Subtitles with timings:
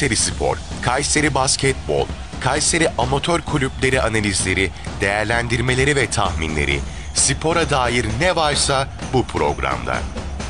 [0.00, 2.06] Kayseri Spor, Kayseri Basketbol,
[2.40, 4.70] Kayseri Amatör Kulüpleri analizleri,
[5.00, 6.80] değerlendirmeleri ve tahminleri,
[7.14, 9.98] spora dair ne varsa bu programda.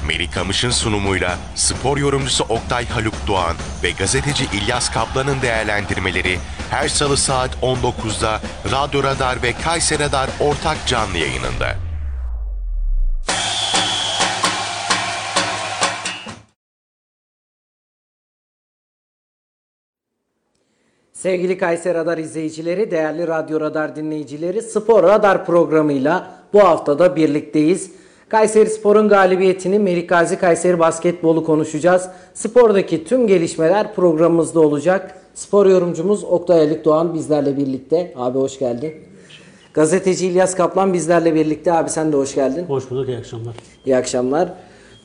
[0.06, 6.38] Melik Kamış'ın sunumuyla spor yorumcusu Oktay Haluk Doğan ve gazeteci İlyas Kaplan'ın değerlendirmeleri
[6.70, 8.40] her salı saat 19'da
[8.70, 11.89] Radyo Radar ve Kayseri Radar ortak canlı yayınında.
[21.22, 27.90] Sevgili Kayseri Radar izleyicileri, değerli Radyo Radar dinleyicileri, Spor Radar programıyla bu haftada birlikteyiz.
[28.28, 32.08] Kayseri Spor'un galibiyetini Melik Gazi Kayseri Basketbolu konuşacağız.
[32.34, 35.14] Spordaki tüm gelişmeler programımızda olacak.
[35.34, 38.12] Spor yorumcumuz Oktay Ali Doğan bizlerle birlikte.
[38.16, 38.94] Abi hoş geldin.
[39.74, 41.72] Gazeteci İlyas Kaplan bizlerle birlikte.
[41.72, 42.64] Abi sen de hoş geldin.
[42.68, 43.54] Hoş bulduk, iyi akşamlar.
[43.86, 44.52] İyi akşamlar.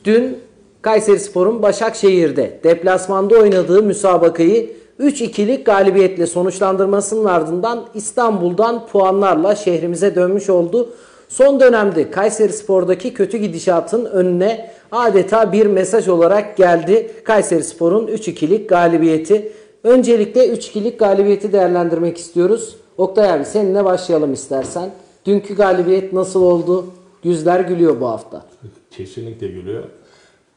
[0.04, 0.38] Dün
[0.82, 10.88] Kayseri Spor'un Başakşehir'de deplasmanda oynadığı müsabakayı 3-2'lik galibiyetle sonuçlandırmasının ardından İstanbul'dan puanlarla şehrimize dönmüş oldu.
[11.28, 18.68] Son dönemde Kayseri Spor'daki kötü gidişatın önüne adeta bir mesaj olarak geldi Kayseri Spor'un 3-2'lik
[18.68, 19.52] galibiyeti.
[19.84, 22.76] Öncelikle 3-2'lik galibiyeti değerlendirmek istiyoruz.
[22.98, 24.90] Oktay abi seninle başlayalım istersen.
[25.26, 26.86] Dünkü galibiyet nasıl oldu?
[27.24, 28.42] Yüzler gülüyor bu hafta.
[28.90, 29.84] Kesinlikle gülüyor.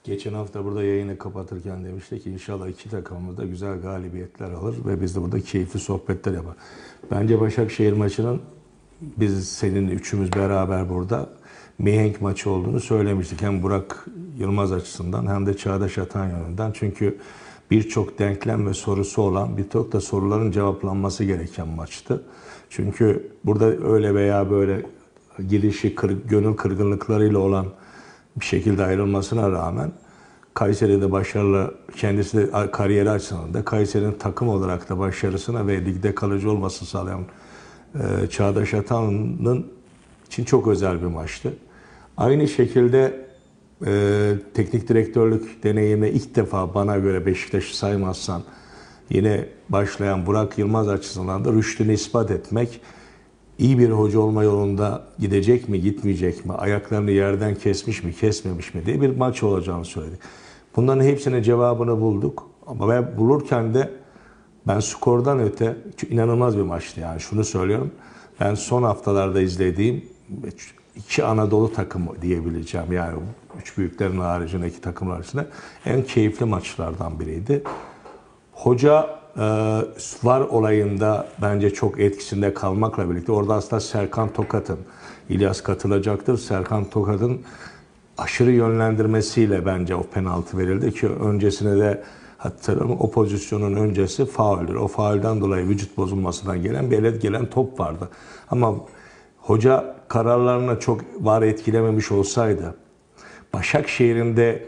[0.10, 5.02] Geçen hafta burada yayını kapatırken demiştik ki inşallah iki takımımız da güzel galibiyetler alır ve
[5.02, 6.56] biz de burada keyifli sohbetler yapar.
[7.12, 8.42] Bence Başakşehir maçının
[9.02, 11.30] biz senin üçümüz beraber burada
[11.80, 13.42] mihenk maçı olduğunu söylemiştik.
[13.42, 14.06] Hem Burak
[14.38, 16.72] Yılmaz açısından hem de Çağdaş Atan yönünden.
[16.74, 17.18] Çünkü
[17.72, 22.24] birçok denklem ve sorusu olan birçok da soruların cevaplanması gereken maçtı.
[22.70, 24.86] Çünkü burada öyle veya böyle
[25.50, 27.66] girişi kır, gönül kırgınlıklarıyla olan
[28.36, 29.92] bir şekilde ayrılmasına rağmen
[30.54, 36.52] Kayseri'de başarılı, kendisi de kariyeri açısından da Kayseri'nin takım olarak da başarısına ve ligde kalıcı
[36.52, 37.22] olmasını sağlayan
[37.96, 39.68] e, Çağdaş Atan'ın
[40.28, 41.54] için çok özel bir maçtı.
[42.18, 43.30] Aynı şekilde
[43.86, 48.44] e, teknik direktörlük deneyimi ilk defa bana göre Beşiktaş'ı saymazsan
[49.10, 52.82] yine başlayan Burak Yılmaz açısından da rüştünü ispat etmek,
[53.60, 58.86] iyi bir hoca olma yolunda gidecek mi, gitmeyecek mi, ayaklarını yerden kesmiş mi, kesmemiş mi
[58.86, 60.20] diye bir maç olacağını söyledi.
[60.76, 62.50] Bunların hepsine cevabını bulduk.
[62.68, 63.90] Ama ben bulurken de
[64.68, 65.78] ben skordan öte
[66.10, 67.92] inanılmaz bir maçtı yani şunu söylüyorum.
[68.40, 70.06] Ben son haftalarda izlediğim
[70.96, 73.20] iki Anadolu takımı diyebileceğim yani
[73.62, 75.48] üç büyüklerin haricindeki takımlar arasında
[75.86, 77.64] en keyifli maçlardan biriydi.
[78.54, 79.19] Hoca
[80.24, 84.80] var olayında bence çok etkisinde kalmakla birlikte orada aslında Serkan Tokat'ın
[85.30, 86.38] İlyas katılacaktır.
[86.38, 87.42] Serkan Tokat'ın
[88.18, 92.04] aşırı yönlendirmesiyle bence o penaltı verildi ki öncesine de
[92.38, 94.76] hatırlıyorum o pozisyonun öncesi fauldür.
[94.76, 98.10] O faulden dolayı vücut bozulmasından gelen bir gelen top vardı.
[98.52, 98.76] Ama
[99.38, 102.76] hoca kararlarına çok var etkilememiş olsaydı
[103.54, 104.66] Başakşehir'in de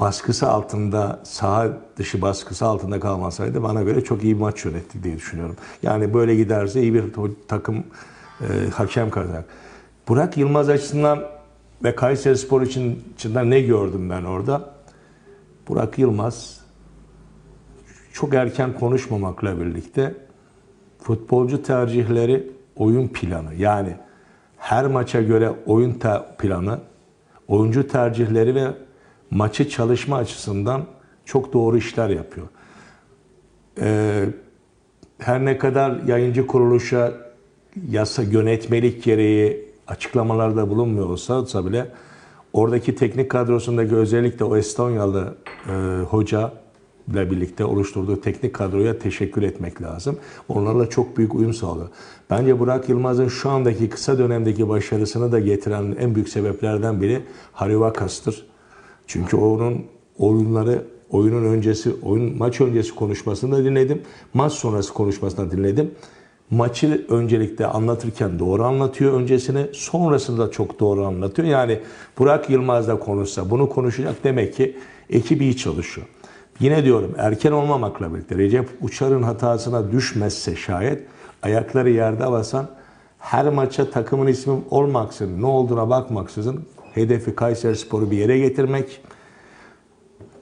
[0.00, 5.16] baskısı altında, saha dışı baskısı altında kalmasaydı bana göre çok iyi bir maç yönetti diye
[5.16, 5.56] düşünüyorum.
[5.82, 7.04] Yani böyle giderse iyi bir
[7.48, 7.84] takım
[8.40, 9.44] e, hakem kazanacak.
[10.08, 11.22] Burak Yılmaz açısından
[11.84, 14.70] ve Kayseri Spor için içinden ne gördüm ben orada?
[15.68, 16.60] Burak Yılmaz
[18.12, 20.14] çok erken konuşmamakla birlikte
[20.98, 23.96] futbolcu tercihleri oyun planı yani
[24.56, 26.00] her maça göre oyun
[26.38, 26.78] planı,
[27.48, 28.85] oyuncu tercihleri ve
[29.30, 30.84] maçı çalışma açısından
[31.24, 32.46] çok doğru işler yapıyor.
[33.80, 34.24] Ee,
[35.18, 37.14] her ne kadar yayıncı kuruluşa
[37.90, 41.88] yasa yönetmelik gereği açıklamalarda bulunmuyor olsa bile
[42.52, 45.34] oradaki teknik kadrosundaki özellikle o Estonyalı
[45.68, 45.72] e,
[46.10, 46.52] hoca
[47.10, 50.18] ile birlikte oluşturduğu teknik kadroya teşekkür etmek lazım.
[50.48, 51.88] Onlarla çok büyük uyum sağlıyor.
[52.30, 58.46] Bence Burak Yılmaz'ın şu andaki kısa dönemdeki başarısını da getiren en büyük sebeplerden biri Harivakas'tır.
[59.06, 59.84] Çünkü onun
[60.18, 64.02] oyunları oyunun öncesi, oyun maç öncesi konuşmasını da dinledim.
[64.34, 65.90] Maç sonrası konuşmasını da dinledim.
[66.50, 71.48] Maçı öncelikle anlatırken doğru anlatıyor öncesini, sonrasında çok doğru anlatıyor.
[71.48, 71.78] Yani
[72.18, 74.76] Burak Yılmaz da konuşsa bunu konuşacak demek ki
[75.10, 76.06] ekip iyi çalışıyor.
[76.60, 81.02] Yine diyorum erken olmamakla birlikte Recep Uçar'ın hatasına düşmezse şayet
[81.42, 82.68] ayakları yerde basan
[83.18, 86.64] her maça takımın ismi olmaksızın ne olduğuna bakmaksızın
[86.96, 89.00] hedefi Kayseri Sporu bir yere getirmek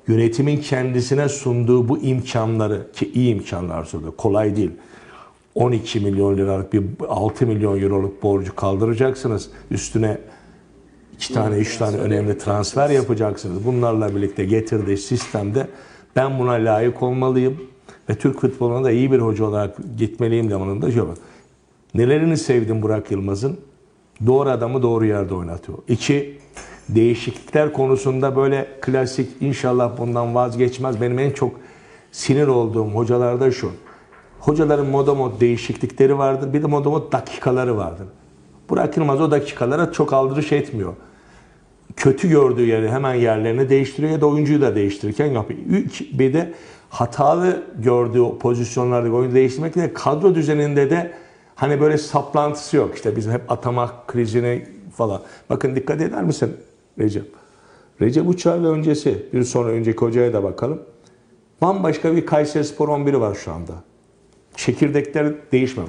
[0.09, 4.71] yönetimin kendisine sunduğu bu imkanları ki iyi imkanlar sundu kolay değil
[5.55, 9.51] 12 milyon liralık bir 6 milyon euroluk borcu kaldıracaksınız.
[9.71, 10.19] Üstüne
[11.15, 13.67] iki tane, üç tane önemli transfer yapacaksınız.
[13.67, 15.69] Bunlarla birlikte getirdiği sistemde
[16.17, 17.61] ben buna layık olmalıyım.
[18.09, 20.89] Ve Türk futboluna da iyi bir hoca olarak gitmeliyim zamanında.
[21.95, 23.61] Nelerini sevdim Burak Yılmaz'ın?
[24.27, 25.79] Doğru adamı doğru yerde oynatıyor.
[25.89, 26.39] İki,
[26.89, 31.01] değişiklikler konusunda böyle klasik inşallah bundan vazgeçmez.
[31.01, 31.53] Benim en çok
[32.13, 33.71] sinir olduğum hocalarda şu.
[34.41, 36.53] Hocaların moda mod değişiklikleri vardır.
[36.53, 38.07] Bir de moda mod dakikaları vardır.
[38.69, 40.93] Burak Yılmaz o dakikalara çok aldırış etmiyor
[41.97, 45.61] kötü gördüğü yeri hemen yerlerini değiştiriyor ya da oyuncuyu da değiştirirken yapıyor.
[45.69, 46.53] Üç, bir de
[46.91, 51.13] hatalı gördüğü pozisyonlarda oyunu değiştirmek de kadro düzeninde de
[51.55, 52.95] hani böyle saplantısı yok.
[52.95, 54.67] İşte bizim hep atamak krizini
[54.97, 55.21] falan.
[55.51, 56.57] Bakın dikkat eder misin
[56.99, 57.33] Recep?
[58.01, 60.83] Recep Uçar ve öncesi bir sonra önceki hocaya da bakalım.
[61.63, 63.73] Bambaşka bir Kayseri Spor 11'i var şu anda.
[64.57, 65.87] Çekirdekler değişmem.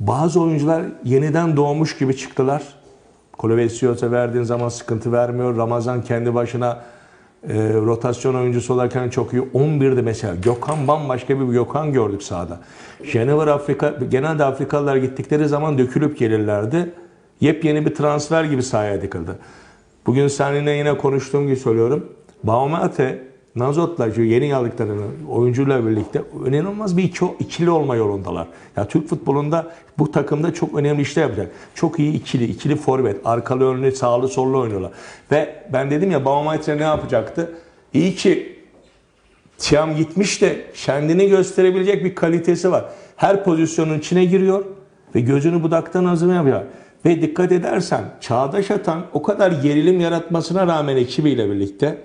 [0.00, 2.62] Bazı oyuncular yeniden doğmuş gibi çıktılar.
[3.32, 5.56] Kolovesios'a verdiğin zaman sıkıntı vermiyor.
[5.56, 6.84] Ramazan kendi başına
[7.48, 9.42] e, rotasyon oyuncusu olarak çok iyi.
[9.42, 12.60] 11'de mesela Gökhan bambaşka bir Gökhan gördük sahada.
[13.12, 16.92] Cenevre Afrika, genelde Afrikalılar gittikleri zaman dökülüp gelirlerdi.
[17.40, 19.30] Yepyeni bir transfer gibi sahaya dikildi.
[20.06, 22.12] Bugün seninle yine konuştuğum gibi söylüyorum.
[22.42, 28.46] Baumate, Nazot'la şu yeni aldıklarını oyuncuyla birlikte inanılmaz bir iki, ikili olma yolundalar.
[28.76, 31.50] Ya Türk futbolunda bu takımda çok önemli işler yapacak.
[31.74, 34.92] Çok iyi ikili, ikili forvet, arkalı önlü, sağlı sollu oynuyorlar.
[35.32, 37.54] Ve ben dedim ya Baumate ne yapacaktı?
[37.94, 38.58] İyi ki
[39.58, 42.84] Tiam gitmiş de kendini gösterebilecek bir kalitesi var.
[43.16, 44.64] Her pozisyonun içine giriyor
[45.14, 46.62] ve gözünü budaktan hazır yapıyor.
[47.04, 51.98] Ve dikkat edersen Çağdaş Atan o kadar gerilim yaratmasına rağmen ekibiyle birlikte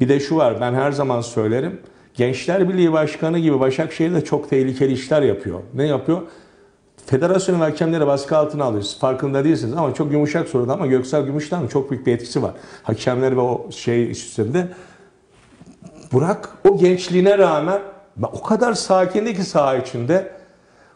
[0.00, 1.80] bir de şu var ben her zaman söylerim.
[2.14, 5.60] Gençler Birliği Başkanı gibi Başakşehir'de çok tehlikeli işler yapıyor.
[5.74, 6.22] Ne yapıyor?
[7.06, 8.82] Federasyon ve hakemleri baskı altına alıyor.
[8.82, 12.52] Siz farkında değilsiniz ama çok yumuşak soruda ama Göksel Gümüş'ten çok büyük bir etkisi var.
[12.82, 14.68] Hakemler ve o şey üstünde.
[16.12, 17.80] Burak o gençliğine rağmen
[18.22, 20.32] o kadar sakindi ki saha içinde.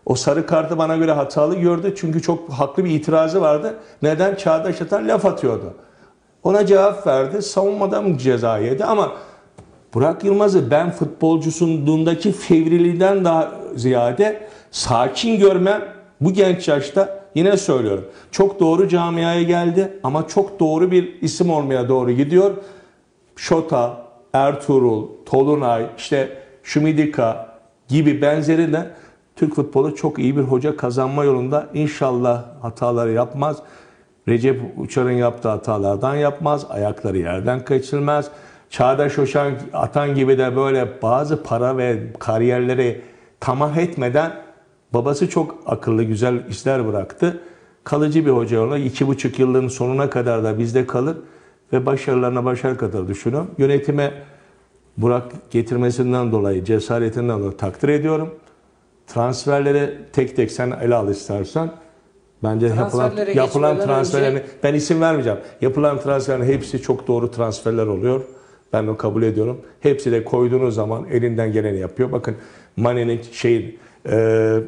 [0.07, 1.95] O sarı kartı bana göre hatalı gördü.
[1.97, 3.75] Çünkü çok haklı bir itirazı vardı.
[4.03, 4.35] Neden?
[4.35, 5.75] Çağdaş Atan laf atıyordu.
[6.49, 7.43] Ona cevap verdi.
[7.43, 9.13] Savunmadan ceza yedi ama
[9.95, 15.85] Burak Yılmaz'ı ben futbolcusunduğundaki fevriliğinden daha ziyade sakin görmem
[16.21, 18.05] bu genç yaşta yine söylüyorum.
[18.31, 22.51] Çok doğru camiaya geldi ama çok doğru bir isim olmaya doğru gidiyor.
[23.37, 23.97] Şota,
[24.33, 27.59] Ertuğrul, Tolunay, işte Şumidika
[27.89, 28.91] gibi benzeri de
[29.37, 33.57] Türk futbolu çok iyi bir hoca kazanma yolunda inşallah hataları yapmaz.
[34.29, 36.67] Recep Uçar'ın yaptığı hatalardan yapmaz.
[36.71, 38.31] Ayakları yerden kaçırmaz.
[38.71, 43.01] Çağdaş Hoşan Atan gibi de böyle bazı para ve kariyerleri
[43.41, 44.33] tamah etmeden
[44.95, 47.41] babası çok akıllı güzel işler bıraktı.
[47.85, 51.17] Kalıcı bir hoca olarak iki buçuk yılın sonuna kadar da bizde kalır
[51.73, 53.51] ve başarılarına başarı kadar düşünüyorum.
[53.59, 54.13] Yönetime
[54.99, 58.35] Burak getirmesinden dolayı, cesaretinden dolayı takdir ediyorum.
[59.07, 61.71] Transferleri tek tek sen ele al istersen.
[62.43, 65.39] Bence yapılan, yapılan transferlerin, önce- ben isim vermeyeceğim.
[65.61, 68.21] Yapılan transferlerin hepsi çok doğru transferler oluyor.
[68.73, 69.61] Ben de kabul ediyorum.
[69.81, 72.13] Hepsi de koyduğunuz zaman elinden geleni yapıyor.
[72.13, 72.37] Bakın
[72.77, 73.77] Mane'nin şey
[74.11, 74.59] e,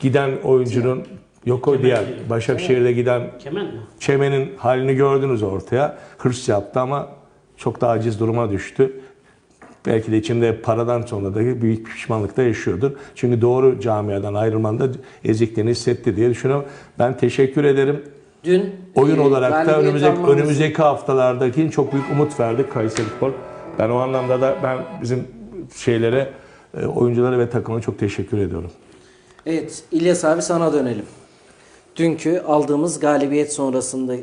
[0.00, 1.02] giden oyuncunun
[1.46, 3.80] yok o diğer Başakşehir'de giden Kemen mi?
[4.00, 5.98] Çemen'in halini gördünüz ortaya.
[6.18, 7.08] Hırs yaptı ama
[7.56, 9.00] çok da aciz duruma düştü.
[9.86, 12.90] Belki de içinde paradan sonra da büyük pişmanlıkta yaşıyordur.
[13.14, 14.88] Çünkü doğru camiadan ayrılmanda
[15.24, 16.64] ezikliğini hissetti diye düşünüyorum.
[16.98, 18.02] Ben teşekkür ederim.
[18.44, 23.32] Dün Oyun e, olarak da önümüzdeki, almamız- önümüzdeki haftalardaki çok büyük umut verdik Kayseri Spor.
[23.78, 25.24] Ben o anlamda da ben bizim
[25.76, 26.28] şeylere,
[26.80, 28.70] e, oyunculara ve takıma çok teşekkür ediyorum.
[29.46, 31.04] Evet İlyas abi sana dönelim.
[31.96, 34.14] Dünkü aldığımız galibiyet sonrasında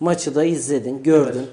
[0.00, 1.46] maçı da izledin, gördün.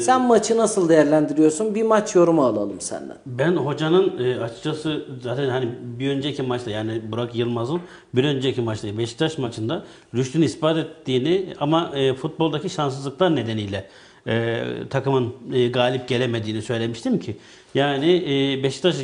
[0.00, 1.74] Sen maçı nasıl değerlendiriyorsun?
[1.74, 3.16] Bir maç yorumu alalım senden.
[3.26, 7.80] Ben hocanın e, açıkçası zaten hani bir önceki maçta yani Burak Yılmaz'ın
[8.14, 13.88] bir önceki maçta Beşiktaş maçında rüştünü ispat ettiğini ama e, futboldaki şanssızlıklar nedeniyle
[14.26, 17.36] e, takımın e, galip gelemediğini söylemiştim ki.
[17.74, 18.96] Yani e, Beşiktaş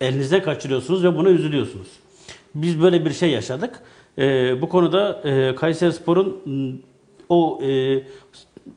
[0.00, 1.88] elinizden kaçırıyorsunuz ve buna üzülüyorsunuz.
[2.54, 3.80] Biz böyle bir şey yaşadık.
[4.18, 6.72] E, bu konuda e, Kayserispor'un m,
[7.28, 8.02] o e,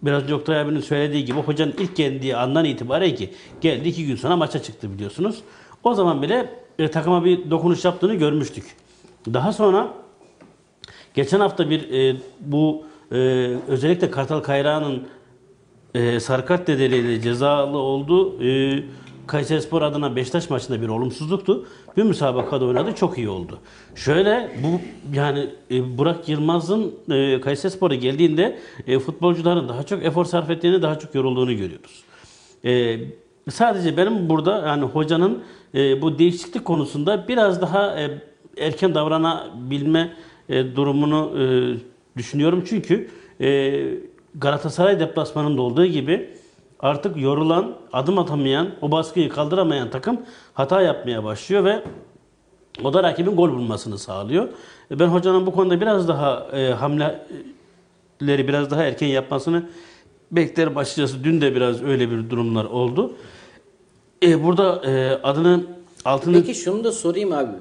[0.01, 3.29] biraz önce Oktay abinin söylediği gibi hocanın ilk geldiği andan itibaren ki
[3.62, 5.41] geldi iki gün sonra maça çıktı biliyorsunuz.
[5.84, 8.75] O zaman bile e, takıma bir dokunuş yaptığını görmüştük.
[9.34, 9.94] Daha sonra
[11.13, 13.15] geçen hafta bir e, bu e,
[13.67, 15.08] özellikle Kartal Kayrağı'nın
[15.96, 18.84] e, sarı kart nedeniyle cezalı olduğu e,
[19.27, 21.65] Kayserispor adına Beşiktaş maçında bir olumsuzluktu.
[21.98, 23.60] Bir müsabakada oynadı çok iyi oldu.
[23.96, 24.81] Şöyle bu
[25.17, 31.00] yani e, Burak Yılmaz'ın e, Kayserispor'a geldiğinde e, futbolcuların daha çok efor sarf ettiğini, daha
[31.00, 32.03] çok yorulduğunu görüyoruz.
[32.65, 33.00] E,
[33.50, 35.43] sadece benim burada yani hocanın
[35.75, 38.22] e, bu değişiklik konusunda biraz daha e,
[38.57, 40.13] erken davranabilme
[40.50, 41.46] e, durumunu e,
[42.17, 42.63] düşünüyorum.
[42.67, 43.10] Çünkü
[43.41, 43.74] e,
[44.36, 46.29] Galatasaray deplasmanında olduğu gibi
[46.79, 50.22] artık yorulan, adım atamayan, o baskıyı kaldıramayan takım
[50.53, 51.84] hata yapmaya başlıyor ve
[52.84, 54.48] o da rakibin gol bulmasını sağlıyor.
[54.91, 59.69] E, Ben hocanın bu konuda biraz daha e, hamleleri biraz daha erken yapmasını
[60.31, 61.24] beklerim açıkçası.
[61.24, 63.13] Dün de biraz öyle bir durumlar oldu.
[64.24, 65.63] E, burada e, adını
[66.05, 67.51] altını Peki şunu da sorayım abi.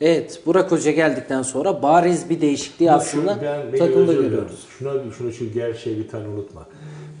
[0.00, 3.40] Evet Burak Hoca geldikten sonra bariz bir değişikliği aslında Şu-
[3.72, 4.66] ben- takımda görüyoruz.
[4.78, 6.66] Şuna, şunu şu gerçeği bir tane unutma.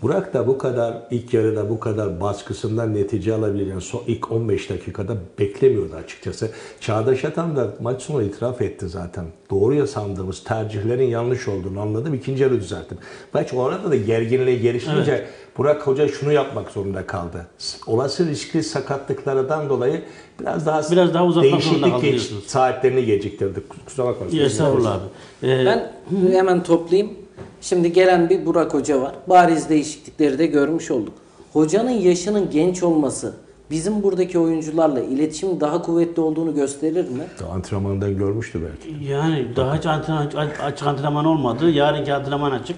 [0.02, 5.16] Burak da bu kadar ilk yarıda bu kadar baskısından netice alabileceğini son ilk 15 dakikada
[5.38, 6.50] beklemiyordu açıkçası.
[6.80, 9.24] Çağdaş Atan da maç sonu itiraf etti zaten.
[9.50, 12.14] Doğruya sandığımız tercihlerin yanlış olduğunu anladım.
[12.14, 12.98] İkinci yarı düzelttim.
[13.34, 15.26] Maç orada da gerginliğe gelişince
[15.58, 17.46] Burak Hoca şunu yapmak zorunda kaldı.
[17.86, 20.02] Olası riskli sakatlıklardan dolayı
[20.40, 23.64] biraz daha Biraz daha uzatmak zorunda değişiklik kaldı saatlerini geciktirdik.
[23.86, 24.26] Kusura bakma.
[24.38, 25.50] Estağfurullah abi.
[25.50, 25.92] E, Ben
[26.32, 27.21] hemen toplayayım.
[27.62, 29.14] Şimdi gelen bir Burak Hoca var.
[29.28, 31.12] Bariz değişiklikleri de görmüş olduk.
[31.52, 33.34] Hocanın yaşının genç olması
[33.70, 37.22] bizim buradaki oyuncularla iletişim daha kuvvetli olduğunu gösterir mi?
[37.52, 39.04] Antrenmanından görmüştü belki.
[39.04, 40.30] Yani daha hiç antrenman,
[40.62, 41.70] açık antrenman olmadı.
[41.70, 42.76] Yarınki antrenman açık.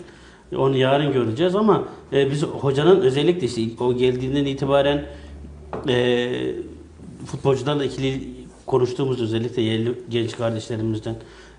[0.56, 5.04] Onu yarın göreceğiz ama e, biz hocanın özellikle işte o geldiğinden itibaren
[5.88, 6.30] e,
[7.26, 8.20] futbolcularla ikili
[8.66, 11.14] konuştuğumuz özellikle yerli genç kardeşlerimizden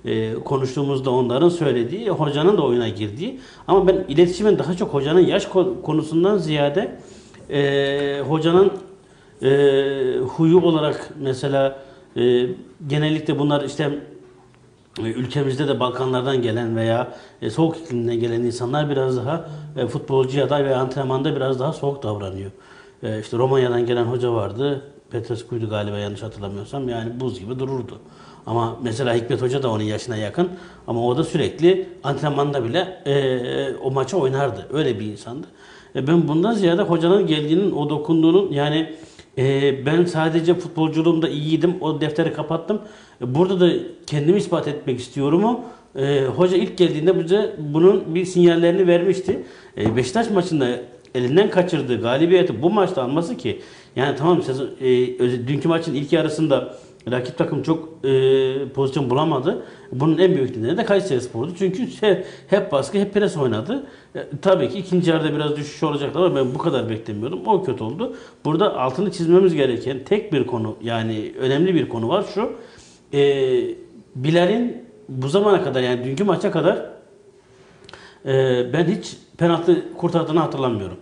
[0.05, 5.45] e, konuştuğumuzda onların söylediği, hocanın da oyuna girdiği ama ben iletişimin daha çok hocanın yaş
[5.45, 6.95] ko- konusundan ziyade
[7.49, 8.71] e, hocanın
[9.41, 9.49] e,
[10.19, 11.79] huyu olarak mesela
[12.17, 12.47] e,
[12.87, 13.99] genellikle bunlar işte
[14.99, 20.49] e, ülkemizde de Balkanlardan gelen veya e, soğuk iklimden gelen insanlar biraz daha e, futbolcuya
[20.49, 22.51] da ve antrenmanda biraz daha soğuk davranıyor.
[23.21, 24.81] İşte Romanya'dan gelen hoca vardı.
[25.11, 26.89] Petrescu'ydu galiba yanlış hatırlamıyorsam.
[26.89, 27.99] Yani buz gibi dururdu.
[28.45, 30.49] Ama mesela Hikmet Hoca da onun yaşına yakın.
[30.87, 34.67] Ama o da sürekli antrenmanda bile e, o maçı oynardı.
[34.73, 35.47] Öyle bir insandı.
[35.95, 38.93] E, ben bundan ziyade hocanın geldiğinin, o dokunduğunun yani
[39.37, 41.75] e, ben sadece futbolculuğumda iyiydim.
[41.81, 42.81] O defteri kapattım.
[43.21, 43.69] E, Burada da
[44.07, 45.63] kendimi ispat etmek istiyorum o.
[45.99, 49.43] E, hoca ilk geldiğinde bize bunun bir sinyallerini vermişti.
[49.77, 50.67] E, Beşiktaş maçında
[51.15, 53.61] elinden kaçırdığı galibiyeti bu maçta alması ki
[53.95, 54.87] yani tamam sezon, e,
[55.47, 56.77] dünkü maçın ilk yarısında
[57.11, 59.65] rakip takım çok e, pozisyon bulamadı.
[59.91, 61.51] Bunun en büyük nedeni de Kayseri Spor'du.
[61.59, 63.87] Çünkü şey, hep baskı, hep pres oynadı.
[64.15, 67.47] E, tabii ki ikinci yarıda biraz düşüş olacaktı ama ben bu kadar beklemiyordum.
[67.47, 68.15] O kötü oldu.
[68.45, 72.51] Burada altını çizmemiz gereken tek bir konu yani önemli bir konu var şu.
[73.13, 73.21] E,
[74.15, 76.95] Bilal'in bu zamana kadar yani dünkü maça kadar
[78.25, 80.97] ee, ben hiç penaltı kurtardığını hatırlamıyorum.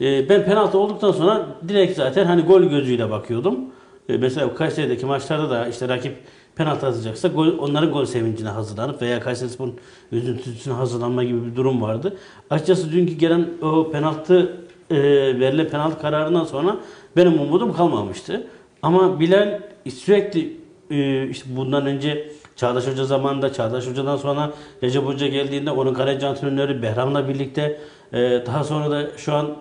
[0.00, 3.58] Ee, ben penaltı olduktan sonra direkt zaten hani gol gözüyle bakıyordum.
[4.08, 6.16] Ee, mesela Kayseri'deki maçlarda da işte rakip
[6.56, 9.74] penaltı atacaksa gol, onların gol sevincine hazırlanıp veya Kayserispor'un
[10.12, 12.16] üzüntüsüne hazırlanma gibi bir durum vardı.
[12.50, 14.56] Açıkçası dünkü gelen o penaltı
[14.90, 14.96] e,
[15.40, 16.76] verilen penaltı kararından sonra
[17.16, 18.46] benim umudum kalmamıştı.
[18.82, 19.60] Ama Bilal
[19.94, 20.56] sürekli
[20.90, 26.26] e, işte bundan önce Çağdaş Hoca zamanında, Çağdaş Hoca'dan sonra Recep Hoca geldiğinde onun kaleci
[26.26, 27.80] antrenörü Behram'la birlikte
[28.12, 29.56] e, daha sonra da şu an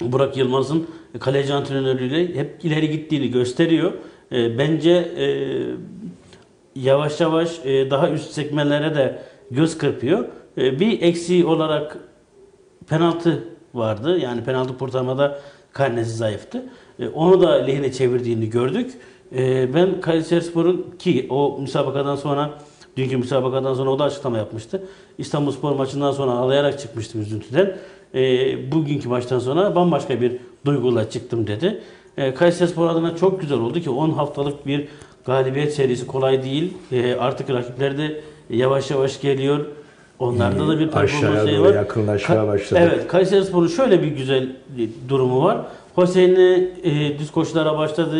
[0.00, 0.86] Burak Yılmaz'ın
[1.20, 3.92] kaleci antrenörüyle hep ileri gittiğini gösteriyor.
[4.32, 5.26] E, bence e,
[6.76, 9.18] yavaş yavaş e, daha üst sekmelere de
[9.50, 10.24] göz kırpıyor.
[10.58, 11.98] E, bir eksiği olarak
[12.88, 14.18] penaltı vardı.
[14.18, 15.40] Yani penaltı kurtarmada
[15.72, 16.64] karnesi zayıftı.
[16.98, 18.90] E, onu da lehine çevirdiğini gördük.
[19.36, 22.50] E, ben Kayserispor'un ki o müsabakadan sonra
[22.96, 24.82] dünkü müsabakadan sonra o da açıklama yapmıştı.
[25.18, 27.76] İstanbulspor maçından sonra ağlayarak çıkmıştım üzüntüden.
[28.14, 30.32] E, bugünkü maçtan sonra bambaşka bir
[30.66, 31.80] duyguyla çıktım dedi.
[32.16, 34.88] E, Kayserispor adına çok güzel oldu ki 10 haftalık bir
[35.26, 36.72] galibiyet serisi kolay değil.
[36.92, 39.64] E, artık rakipler de yavaş yavaş geliyor.
[40.18, 41.74] Onlarda da bir performans Aşağıya şeyi var.
[41.74, 42.80] yakınlaşmaya Ka- başladı.
[42.82, 44.56] Evet, Kayserispor'un şöyle bir güzel
[45.08, 45.58] durumu var.
[45.98, 48.16] Hüseyin'i e, düz koşulara başladı.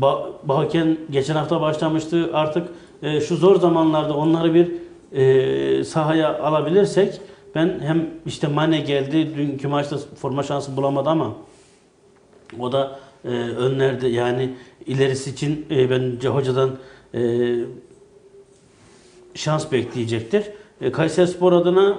[0.00, 2.30] Ba- Bahaken geçen hafta başlamıştı.
[2.32, 2.68] Artık
[3.02, 4.68] e, şu zor zamanlarda onları bir
[5.12, 7.20] e, sahaya alabilirsek
[7.54, 11.36] ben hem işte Mane geldi dünkü maçta forma şansı bulamadı ama
[12.60, 14.54] o da e, önlerde yani
[14.86, 16.70] ilerisi için e, bence hocadan
[17.14, 17.20] e,
[19.34, 20.44] şans bekleyecektir.
[20.80, 21.98] E, Kayseri Spor adına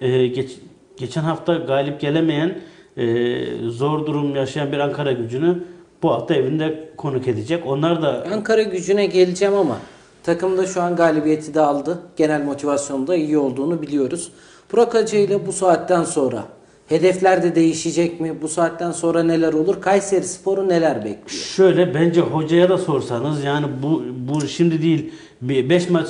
[0.00, 0.58] e, geç,
[0.96, 2.58] geçen hafta galip gelemeyen
[2.96, 5.64] e, zor durum yaşayan bir Ankara gücünü
[6.02, 7.66] bu hafta evinde konuk edecek.
[7.66, 9.78] Onlar da Ankara gücüne geleceğim ama
[10.22, 11.98] takımda şu an galibiyeti de aldı.
[12.16, 14.32] Genel motivasyonda iyi olduğunu biliyoruz.
[14.72, 16.44] Burak Hoca ile bu saatten sonra
[16.88, 18.34] Hedefler de değişecek mi?
[18.42, 19.80] Bu saatten sonra neler olur?
[19.80, 21.28] Kayseri Spor'u neler bekliyor?
[21.28, 25.12] Şöyle bence hocaya da sorsanız yani bu bu şimdi değil
[25.42, 26.08] 5 maç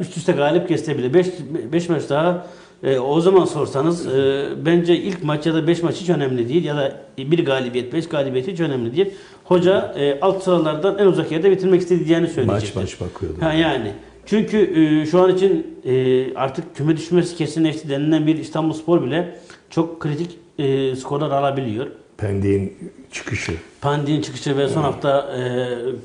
[0.00, 1.26] üst üste galip geçse bile 5
[1.72, 2.46] 5 maç daha
[2.82, 6.64] e, o zaman sorsanız e, bence ilk maç ya da 5 maç hiç önemli değil
[6.64, 9.10] ya da bir galibiyet 5 galibiyet hiç önemli değil.
[9.44, 12.76] Hoca e, alt sıralardan en uzak yerde bitirmek istediğini söyleyecektir.
[12.76, 13.36] Maç maç bakıyordu.
[13.40, 13.92] Ha yani.
[14.26, 19.38] Çünkü e, şu an için e, artık küme düşmesi kesinleşti denilen bir İstanbulspor bile
[19.70, 21.86] çok kritik e, skorlar alabiliyor.
[22.16, 23.52] Pendik'in çıkışı.
[23.80, 25.44] Pandik'in çıkışı ve son hafta e,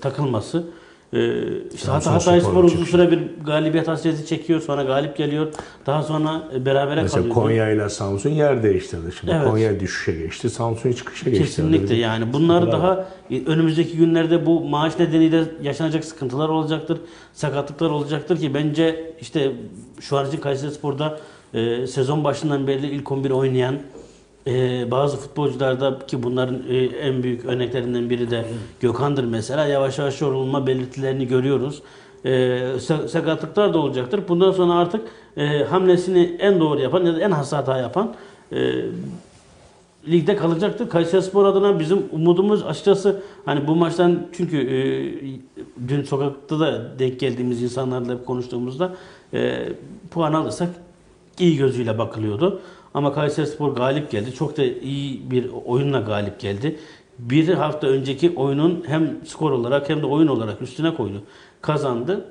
[0.01, 0.67] takılması.
[1.13, 4.61] E, işte Hatay Hatay Spor uzun süre bir galibiyet hasreti çekiyor.
[4.61, 5.47] Sonra galip geliyor.
[5.85, 7.35] Daha sonra e, berabere Mesela kalıyor.
[7.35, 9.11] Konya ile Samsun yer değiştirdi.
[9.19, 9.47] Şimdi Evet.
[9.47, 11.45] Konya düşüşe geçti, Samsun çıkışa geçti.
[11.45, 12.33] Kesinlikle yani.
[12.33, 16.97] Bunlar daha e, önümüzdeki günlerde bu maaş nedeniyle yaşanacak sıkıntılar olacaktır.
[17.33, 19.51] Sakatlıklar olacaktır ki bence işte
[19.99, 21.19] şu an için Kayserispor'da
[21.53, 23.75] e, sezon başından beri ilk 11 oynayan
[24.47, 28.45] e, bazı futbolcularda ki bunların e, en büyük örneklerinden biri de
[28.79, 29.65] Gökhan'dır mesela.
[29.65, 31.81] Yavaş yavaş yorulma belirtilerini görüyoruz.
[32.25, 32.29] E,
[32.77, 34.21] sa- sakatlıklar da olacaktır.
[34.27, 35.01] Bundan sonra artık
[35.37, 38.15] e, hamlesini en doğru yapan ya da en hasta hata yapan
[38.51, 38.57] e,
[40.07, 40.89] ligde kalacaktır.
[40.89, 44.77] Kayserispor adına bizim umudumuz açıkçası hani bu maçtan çünkü e,
[45.87, 48.95] dün sokakta da denk geldiğimiz insanlarla konuştuğumuzda
[49.33, 49.69] e,
[50.11, 50.69] puan alırsak
[51.39, 52.61] iyi gözüyle bakılıyordu.
[52.93, 54.33] Ama Kayserispor galip geldi.
[54.33, 56.79] Çok da iyi bir oyunla galip geldi.
[57.19, 61.23] Bir hafta önceki oyunun hem skor olarak hem de oyun olarak üstüne koydu.
[61.61, 62.25] Kazandı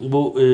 [0.00, 0.44] bu e,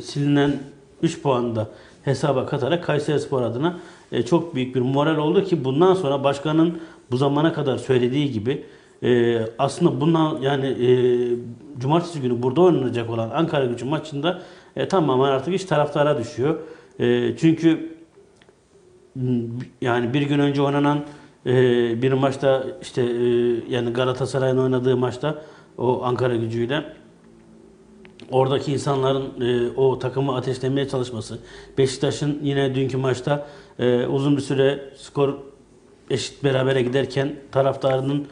[0.00, 0.60] silinen
[1.02, 1.68] 3 puanı da
[2.02, 3.78] hesaba katarak Kayserispor adına
[4.12, 6.78] e, çok büyük bir moral oldu ki bundan sonra başkanın
[7.10, 8.64] bu zamana kadar söylediği gibi
[9.02, 10.90] e, aslında bundan yani e,
[11.80, 14.42] cumartesi günü burada oynanacak olan Ankara Gücü maçında
[14.76, 16.56] e, tamamen artık iş taraftara düşüyor.
[17.00, 17.99] E, çünkü
[19.80, 21.04] yani bir gün önce oynanan
[21.46, 21.52] e,
[22.02, 23.26] bir maçta işte e,
[23.68, 25.42] yani Galatasaray'ın oynadığı maçta
[25.78, 26.84] o Ankara gücüyle
[28.30, 31.38] oradaki insanların e, o takımı ateşlemeye çalışması.
[31.78, 33.46] Beşiktaş'ın yine dünkü maçta
[34.08, 35.34] uzun bir süre skor
[36.10, 38.26] eşit berabere giderken taraftarının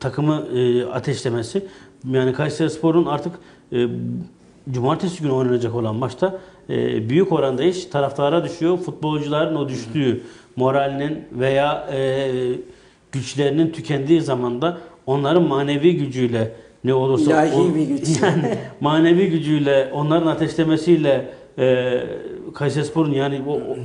[0.00, 0.46] takımı
[0.92, 1.66] ateşlemesi.
[2.08, 3.32] Yani Kayserispor'un artık
[3.72, 3.88] e,
[4.70, 8.78] cumartesi günü oynanacak olan maçta e, büyük oranda iş taraftara düşüyor.
[8.78, 10.20] Futbolcuların o düştüğü
[10.56, 12.30] moralinin veya e,
[13.12, 16.52] güçlerinin tükendiği zamanda onların manevi gücüyle
[16.84, 18.08] ne olursa İlahi o- bir güç.
[18.22, 21.28] yani manevi gücüyle onların ateşlemesiyle
[21.58, 22.00] e,
[22.54, 23.76] Kayserispor'un yani o, o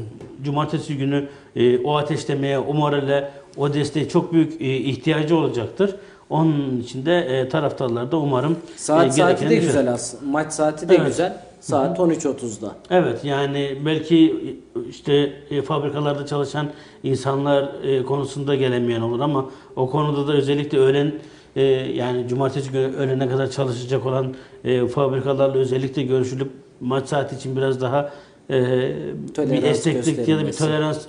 [0.43, 5.95] cumartesi günü e, o ateşlemeye, o morale, o desteğe çok büyük e, ihtiyacı olacaktır.
[6.29, 10.31] Onun için de e, taraftarlar da umarım Saat e, saati de güzel aslında.
[10.31, 11.07] Maç saati de Evet.
[11.07, 11.37] güzel.
[11.65, 12.75] Saat 13.30'da.
[12.89, 14.35] Evet yani belki
[14.89, 16.71] işte e, fabrikalarda çalışan
[17.03, 21.11] insanlar e, konusunda gelemeyen olur ama o konuda da özellikle öğlen
[21.55, 24.35] e, yani cumartesi günü öğlene kadar çalışacak olan
[24.93, 26.51] fabrikalarla özellikle görüşülüp
[26.81, 28.13] maç saati için biraz daha
[29.37, 31.05] bir esneklik ya da bir tolerans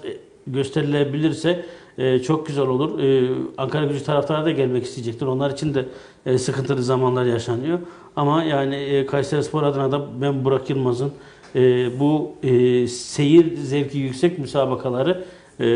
[0.47, 1.65] gösterilebilirse
[1.99, 2.99] e, çok güzel olur.
[2.99, 3.29] E,
[3.59, 5.27] Ankara gücü taraftarı da gelmek isteyecektir.
[5.27, 5.85] Onlar için de
[6.27, 7.79] e, sıkıntılı zamanlar yaşanıyor.
[8.17, 11.13] Ama yani e, Kayserispor adına da ben Burak Yılmaz'ın
[11.55, 11.61] e,
[12.01, 15.25] bu e, seyir zevki yüksek müsabakaları
[15.61, 15.67] e,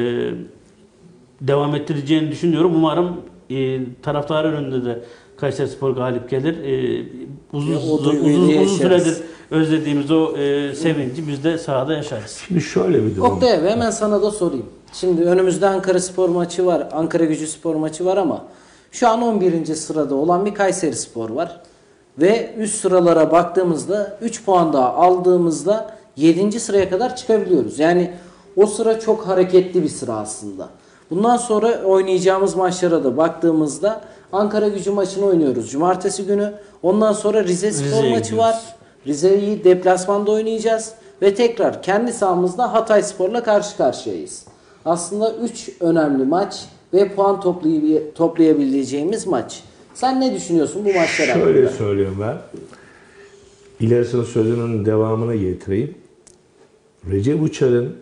[1.40, 2.72] devam ettireceğini düşünüyorum.
[2.74, 3.16] Umarım
[3.50, 5.04] e, taraftarın önünde de
[5.37, 6.64] Kayserispor galip gelir.
[6.64, 7.04] E,
[7.52, 9.16] uzun, Ya uzun, uzun, uzun süredir
[9.50, 12.44] özlediğimiz o e, sevinci biz de sahada yaşarız.
[12.48, 13.30] Şimdi şöyle bir durum.
[13.30, 14.66] Oktay abi hemen sana da sorayım.
[14.92, 16.88] Şimdi önümüzde Ankara Spor maçı var.
[16.92, 18.44] Ankara Gücü Spor maçı var ama
[18.92, 19.74] şu an 11.
[19.74, 21.61] sırada olan bir Kayseri Spor var.
[22.18, 26.61] Ve üst sıralara baktığımızda 3 puan daha aldığımızda 7.
[26.61, 27.79] sıraya kadar çıkabiliyoruz.
[27.79, 28.11] Yani
[28.57, 30.68] o sıra çok hareketli bir sıra aslında.
[31.11, 34.00] Bundan sonra oynayacağımız maçlara da baktığımızda
[34.33, 36.53] Ankara Gücü maçını oynuyoruz cumartesi günü.
[36.83, 38.38] Ondan sonra Rize Spor Rize'ye maçı gidiyoruz.
[38.38, 38.62] var.
[39.07, 44.49] Rize'yi deplasmanda oynayacağız ve tekrar kendi sahamızda Hatay Spor'la karşı karşıyayız.
[44.94, 49.62] Aslında 3 önemli maç ve puan toplayab- toplayabileceğimiz maç.
[49.94, 51.68] Sen ne düşünüyorsun bu maçlar Şöyle hakkında?
[51.68, 52.37] söylüyorum ben.
[53.81, 55.94] İlerisinin sözünün devamını getireyim.
[57.11, 57.96] Recep Uçar'ın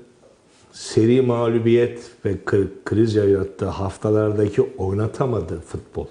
[0.73, 6.07] seri mağlubiyet ve kri- kriz yarattığı haftalardaki oynatamadığı futbol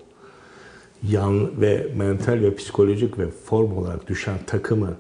[1.09, 4.93] yan ve mental ve psikolojik ve form olarak düşen takımı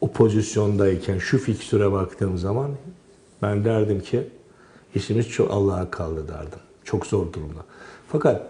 [0.00, 2.70] o pozisyondayken şu fikstüre baktığım zaman
[3.42, 4.20] ben derdim ki
[4.94, 6.58] işimiz çok Allah'a kaldı derdim.
[6.84, 7.60] Çok zor durumda.
[8.08, 8.42] Fakat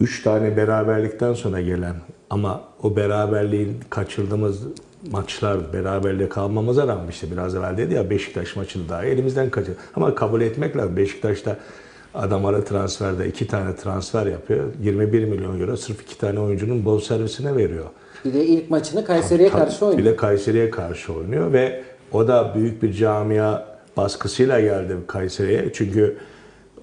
[0.00, 1.94] üç tane beraberlikten sonra gelen
[2.30, 4.60] ama o beraberliğin kaçırdığımız
[5.10, 9.76] maçlar beraberle kalmamıza rağmen işte biraz evvel dedi ya Beşiktaş maçını daha elimizden kaçırdı.
[9.96, 10.96] Ama kabul etmek lazım.
[10.96, 11.56] Beşiktaş'ta
[12.14, 14.64] adam ara transferde iki tane transfer yapıyor.
[14.82, 17.84] 21 milyon euro sırf iki tane oyuncunun bol servisine veriyor.
[18.24, 20.04] Bir de ilk maçını Kayseri'ye karşı Bir oynadı.
[20.04, 25.72] de Kayseri'ye karşı oynuyor ve o da büyük bir camia baskısıyla geldi Kayseri'ye.
[25.72, 26.16] Çünkü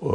[0.02, 0.10] e,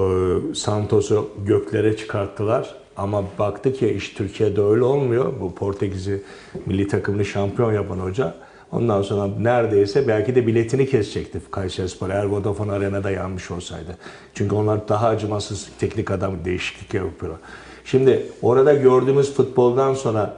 [0.54, 2.74] Santos'u göklere çıkarttılar.
[2.96, 5.32] Ama baktı ki iş Türkiye'de öyle olmuyor.
[5.40, 6.22] Bu Portekiz'i
[6.66, 8.34] milli takımını şampiyon yapan hoca.
[8.72, 13.96] Ondan sonra neredeyse belki de biletini kesecekti Kayserispor eğer Vodafone Arena'da yanmış olsaydı.
[14.34, 17.40] Çünkü onlar daha acımasız teknik adam değişiklik yapıyorlar.
[17.84, 20.34] Şimdi orada gördüğümüz futboldan sonra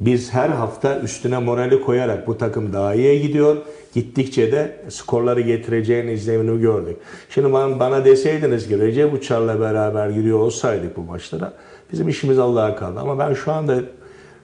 [0.00, 3.56] biz her hafta üstüne morali koyarak bu takım daha iyiye gidiyor.
[3.92, 6.96] Gittikçe de skorları getireceğini izlemini gördük.
[7.30, 11.52] Şimdi bana, bana deseydiniz ki Recep Uçar'la beraber gidiyor olsaydık bu maçlara
[11.92, 13.00] bizim işimiz Allah'a kaldı.
[13.00, 13.80] Ama ben şu anda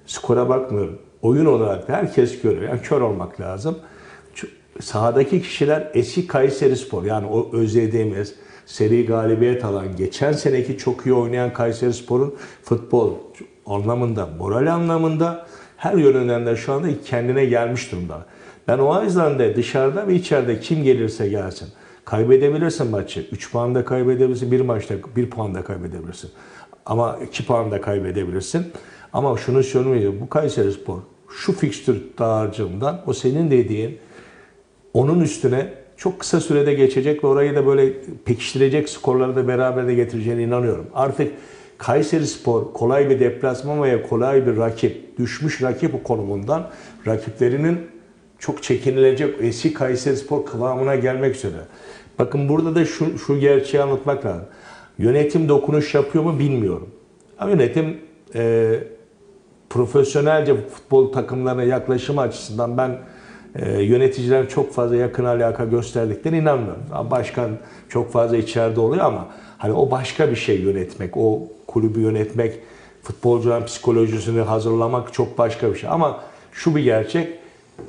[0.07, 0.99] skora bakmıyorum.
[1.23, 2.63] Oyun olarak da herkes görüyor.
[2.63, 3.79] Yani kör olmak lazım.
[4.81, 8.35] Sahadaki kişiler eski Kayseri Spor yani o özlediğimiz
[8.67, 13.15] seri galibiyet alan geçen seneki çok iyi oynayan Kayseri Spor'un futbol
[13.67, 18.27] anlamında, moral anlamında her yönünden de şu anda kendine gelmiş durumda.
[18.69, 21.69] Ben o yüzden de dışarıda ve içeride kim gelirse gelsin.
[22.05, 23.27] Kaybedebilirsin maçı.
[23.33, 24.53] 3 puan da kaybedebilirsin.
[24.53, 26.31] Bir maçta 1 puan da kaybedebilirsin.
[26.87, 28.67] Ama 2 puan da kaybedebilirsin.
[29.13, 30.19] Ama şunu söyleyeyim.
[30.21, 30.99] Bu Kayseri Spor
[31.31, 33.99] şu fikstür dağarcığından o senin dediğin
[34.95, 37.93] onun üstüne çok kısa sürede geçecek ve orayı da böyle
[38.25, 40.87] pekiştirecek skorları da beraber de getireceğine inanıyorum.
[40.95, 41.33] Artık
[41.79, 46.71] Kayseri Spor kolay bir deplasman veya kolay bir rakip, düşmüş rakip konumundan
[47.07, 47.98] rakiplerinin
[48.39, 51.53] çok çekinilecek eski Kayseri Spor kıvamına gelmek üzere.
[52.19, 54.45] Bakın burada da şu, şu gerçeği anlatmak lazım.
[54.99, 56.89] Yönetim dokunuş yapıyor mu bilmiyorum.
[57.39, 58.01] Ama yönetim
[58.35, 58.75] e,
[59.71, 62.99] profesyonelce futbol takımlarına yaklaşım açısından ben
[63.55, 66.83] e, yöneticilerin çok fazla yakın alaka gösterdiklerine inanmıyorum.
[67.11, 67.51] Başkan
[67.89, 72.55] çok fazla içeride oluyor ama hani o başka bir şey yönetmek, o kulübü yönetmek,
[73.03, 75.91] futbolcuların psikolojisini hazırlamak çok başka bir şey.
[75.91, 76.21] Ama
[76.53, 77.39] şu bir gerçek,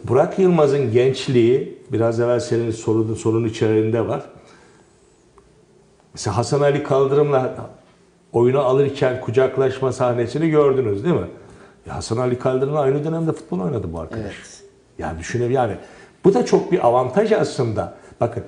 [0.04, 4.22] Burak Yılmaz'ın gençliği, biraz evvel senin sorunun, sorunun içerisinde var.
[6.14, 7.70] Mesela Hasan Ali Kaldırım'la
[8.34, 11.28] oyunu alırken kucaklaşma sahnesini gördünüz değil mi?
[11.88, 14.24] Ya Hasan Ali Kaldırım'la aynı dönemde futbol oynadı bu arkadaş.
[14.24, 14.64] Evet.
[15.00, 15.78] Yani düşünün yani
[16.24, 17.98] bu da çok bir avantaj aslında.
[18.22, 18.44] Bakın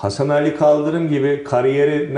[0.00, 2.14] Hasan Ali Kaldırım gibi kariyeri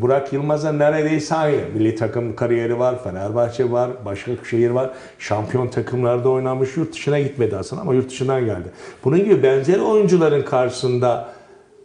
[0.00, 1.60] Burak Yılmaz'a neredeyse aynı.
[1.74, 4.90] Milli takım kariyeri var, Fenerbahçe var, Başakşehir var.
[5.18, 8.68] Şampiyon takımlarda oynamış, yurt dışına gitmedi aslında ama yurt dışından geldi.
[9.04, 11.28] Bunun gibi benzeri oyuncuların karşısında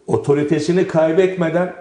[0.08, 1.74] otoritesini kaybetmeden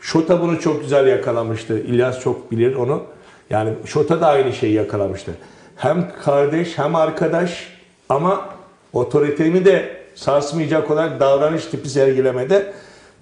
[0.00, 1.78] Şota bunu çok güzel yakalamıştı.
[1.78, 3.02] İlyas çok bilir onu.
[3.50, 5.32] Yani Şota da aynı şeyi yakalamıştı.
[5.76, 7.68] Hem kardeş hem arkadaş
[8.08, 8.48] ama
[8.92, 12.72] otoritemi de sarsmayacak olarak davranış tipi sergilemede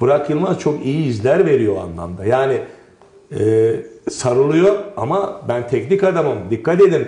[0.01, 2.25] Burak Yılmaz çok iyi izler veriyor anlamda.
[2.25, 2.61] Yani
[3.39, 3.75] e,
[4.11, 6.39] sarılıyor ama ben teknik adamım.
[6.51, 7.07] Dikkat edin.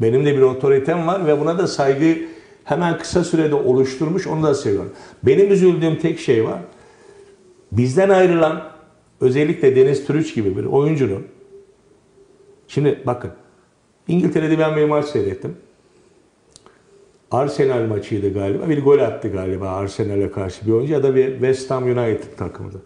[0.00, 2.18] Benim de bir otoritem var ve buna da saygı
[2.64, 4.26] hemen kısa sürede oluşturmuş.
[4.26, 4.92] Onu da seviyorum.
[5.22, 6.58] Benim üzüldüğüm tek şey var.
[7.72, 8.62] Bizden ayrılan
[9.20, 11.26] özellikle Deniz Türüç gibi bir oyuncunun
[12.68, 13.30] şimdi bakın
[14.08, 15.56] İngiltere'de ben bir maç seyrettim.
[17.30, 18.68] Arsenal maçıydı galiba.
[18.68, 22.82] Bir gol attı galiba Arsenal'e karşı bir oyuncu ya da bir West Ham United takımıydı.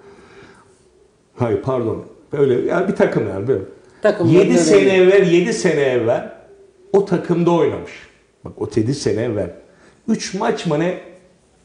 [1.36, 2.04] Hayır pardon.
[2.32, 3.62] Böyle yani bir takım yani böyle.
[4.02, 5.12] Takımların 7 sene önemi.
[5.12, 6.32] evvel 7 sene evvel
[6.92, 7.92] o takımda oynamış.
[8.44, 9.50] Bak o 7 sene evvel.
[10.08, 11.00] 3 maç mı ne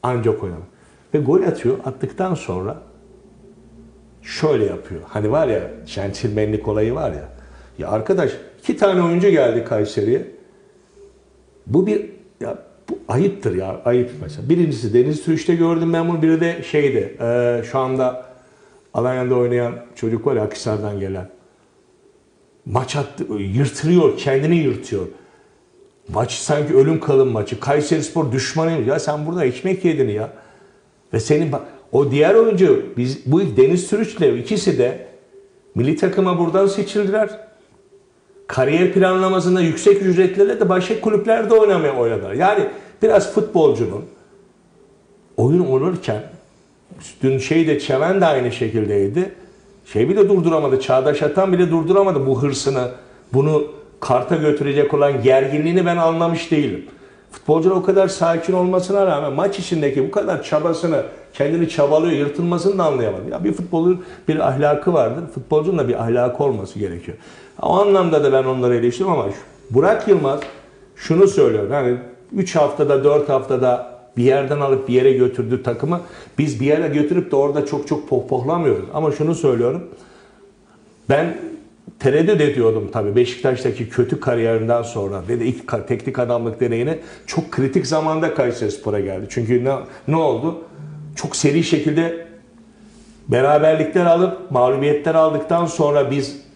[0.04, 0.68] ancak oynamış.
[1.13, 1.78] Ve gol atıyor.
[1.86, 2.82] Attıktan sonra
[4.22, 5.02] şöyle yapıyor.
[5.08, 7.30] Hani var ya centilmenlik olayı var ya.
[7.80, 10.28] Ya arkadaş iki tane oyuncu geldi Kayseri'ye.
[11.68, 12.10] Bu bir
[12.42, 14.50] ya bu ayıptır ya ayıp mesela.
[14.50, 16.21] Birincisi Deniz Türüş'te gördüm ben bunu.
[16.21, 18.26] Biri de şeydi e, şu anda
[18.93, 21.30] Alanya'da oynayan çocuk var ya Akhisar'dan gelen.
[22.65, 25.08] Maç attı, yırtırıyor, kendini yırtıyor.
[26.10, 27.60] Maç sanki ölüm kalım maçı.
[27.60, 28.88] Kayseri Spor düşmanıyım.
[28.88, 30.30] Ya sen burada ekmek yedin ya.
[31.13, 31.52] Ve senin
[31.91, 35.08] o diğer oyuncu biz bu Deniz Türüç'le ikisi de
[35.76, 37.47] milli takıma buradan seçildiler.
[38.48, 42.34] Kariyer planlamasında yüksek ücretlerle de başka kulüplerde oynamaya oynadılar.
[42.34, 42.68] Yani
[43.02, 44.06] biraz futbolcunun
[45.38, 46.24] oyun olurken
[47.24, 49.32] dün şey de Çeven de aynı şekildeydi.
[49.86, 50.82] Şey bile durduramadı.
[50.82, 52.92] Çağdaş Atan bile durduramadı bu hırsını.
[53.34, 53.64] Bunu
[54.00, 56.86] karta götürecek olan gerginliğini ben anlamış değilim.
[57.32, 62.84] Futbolcular o kadar sakin olmasına rağmen maç içindeki bu kadar çabasını, kendini çabalıyor, yırtılmasını da
[62.84, 63.32] anlayamadım.
[63.32, 65.24] Ya bir futbolun bir ahlakı vardır.
[65.34, 67.18] Futbolcunun da bir ahlakı olması gerekiyor.
[67.62, 69.32] O anlamda da ben onları eleştiriyorum ama
[69.70, 70.39] Burak Yılmaz
[70.96, 71.72] şunu söylüyor.
[71.72, 71.98] Yani
[72.36, 76.02] 3 haftada 4 haftada bir yerden alıp bir yere götürdüğü takımı
[76.38, 78.86] biz bir yere götürüp de orada çok çok pohpohlamıyoruz.
[78.93, 79.84] Ama şunu söylüyorum.
[81.10, 81.38] Ben
[82.00, 87.88] tereddüt ediyordum tabii Beşiktaş'taki kötü kariyerinden sonra ve de ilk teknik adamlık deneyine çok kritik
[87.88, 89.26] zamanda Kayserispor'a geldi.
[89.30, 89.76] Çünkü ne,
[90.08, 90.58] ne oldu?
[91.15, 92.28] Çok seri şekilde
[93.28, 96.47] beraberlikler alıp mağlubiyetler aldıktan sonra biz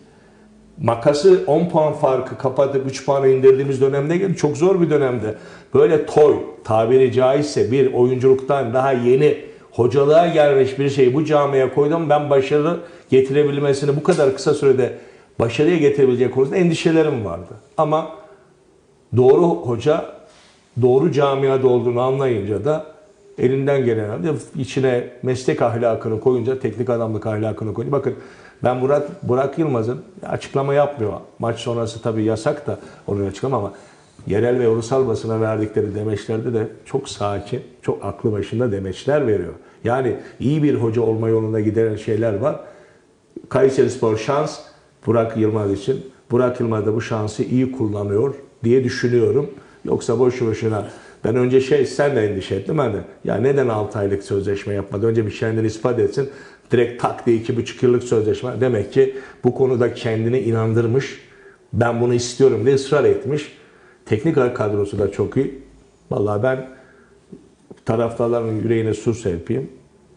[0.84, 4.36] makası 10 puan farkı kapatıp 3 puana indirdiğimiz dönemde geldi.
[4.36, 5.36] Çok zor bir dönemde.
[5.74, 9.38] Böyle toy tabiri caizse bir oyunculuktan daha yeni
[9.72, 12.10] hocalığa gelmiş bir şeyi bu camiye koydum.
[12.10, 14.94] Ben başarı getirebilmesini bu kadar kısa sürede
[15.40, 17.54] başarıya getirebilecek konusunda endişelerim vardı.
[17.78, 18.10] Ama
[19.18, 20.06] doğru hoca
[20.82, 22.86] doğru camiada olduğunu anlayınca da
[23.38, 24.08] elinden gelen
[24.58, 28.16] içine meslek ahlakını koyunca, teknik adamlık ahlakını koyunca bakın
[28.64, 31.14] ben Burak, Burak Yılmaz'ın açıklama yapmıyor.
[31.40, 33.74] Maç sonrası tabii yasak da onun açıklama ama
[34.28, 39.54] yerel ve ulusal basına verdikleri demeçlerde de çok sakin, çok aklı başında demeçler veriyor.
[39.84, 42.60] Yani iyi bir hoca olma yolunda giden şeyler var.
[43.50, 44.60] Kayseri Spor şans
[45.06, 46.06] Burak Yılmaz için.
[46.32, 49.50] Burak Yılmaz da bu şansı iyi kullanıyor diye düşünüyorum.
[49.86, 50.88] Yoksa boşu boşuna
[51.24, 52.98] ben önce şey sen de endişe ettim ben de.
[53.24, 55.08] Ya neden 6 aylık sözleşme yapmadı?
[55.08, 56.30] Önce bir kendini ispat etsin.
[56.72, 58.62] Direkt tak diye 2,5 yıllık sözleşme.
[58.62, 61.20] Demek ki bu konuda kendini inandırmış.
[61.74, 63.58] Ben bunu istiyorum diye ısrar etmiş.
[64.06, 65.62] Teknik kadrosu da çok iyi.
[66.12, 66.70] Vallahi ben
[67.86, 69.70] taraftarların yüreğine su serpeyim.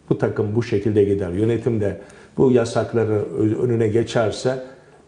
[0.09, 1.31] Bu takım bu şekilde gider.
[1.31, 2.01] Yönetim de
[2.37, 3.25] bu yasakları
[3.61, 4.63] önüne geçerse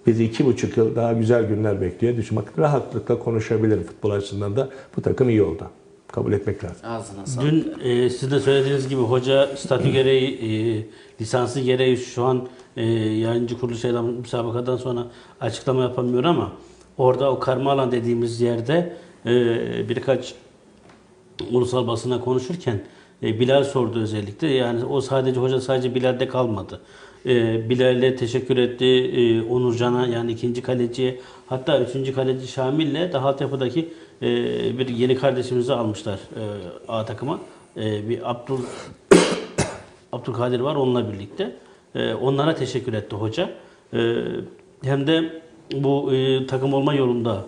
[0.07, 2.17] bizi iki buçuk yıl daha güzel günler bekliyor.
[2.17, 5.69] Düşün, bak rahatlıkla konuşabilirim futbol açısından da bu takım iyi oldu.
[6.07, 6.77] Kabul etmek lazım.
[6.83, 7.51] Ağzına sağlık.
[7.51, 10.85] Dün e, siz de söylediğiniz gibi hoca statü gereği, e,
[11.21, 15.07] lisansı gereği şu an e, yayıncı kuruluşuyla müsabakadan sonra
[15.41, 16.51] açıklama yapamıyor ama
[16.97, 18.93] orada o karma alan dediğimiz yerde
[19.25, 20.33] e, birkaç
[21.51, 22.81] ulusal basına konuşurken
[23.23, 24.47] e, Bilal sordu özellikle.
[24.47, 26.81] Yani o sadece hoca sadece Bilal'de kalmadı.
[27.25, 28.85] E, Bilal'e teşekkür etti.
[28.85, 34.27] E, Onurcan'a yani ikinci kaleciye hatta üçüncü kaleci Şamil'le daha altyapıdaki e,
[34.77, 36.43] bir yeni kardeşimizi almışlar e,
[36.87, 37.39] A takıma.
[37.77, 38.59] E, bir Abdul
[40.11, 41.55] Abdülkadir var onunla birlikte.
[41.95, 43.49] E, onlara teşekkür etti hoca.
[43.93, 44.23] E,
[44.83, 45.41] hem de
[45.73, 47.45] bu e, takım olma yolunda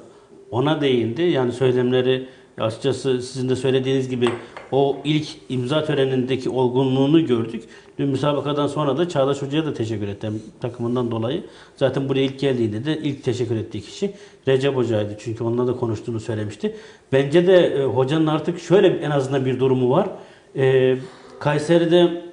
[0.52, 1.22] ona değindi.
[1.22, 2.28] Yani söylemleri
[2.60, 4.30] açıkçası sizin de söylediğiniz gibi
[4.72, 7.64] o ilk imza törenindeki olgunluğunu gördük.
[8.00, 11.44] Dün müsabakadan sonra da Çağdaş Hoca'ya da teşekkür ettim takımından dolayı.
[11.76, 14.14] Zaten buraya ilk geldiğinde de ilk teşekkür ettiği kişi
[14.48, 15.18] Recep Hoca'ydı.
[15.20, 16.76] Çünkü onunla da konuştuğunu söylemişti.
[17.12, 20.10] Bence de e, hocanın artık şöyle en azından bir durumu var.
[20.56, 20.96] E,
[21.40, 22.29] Kayseri'de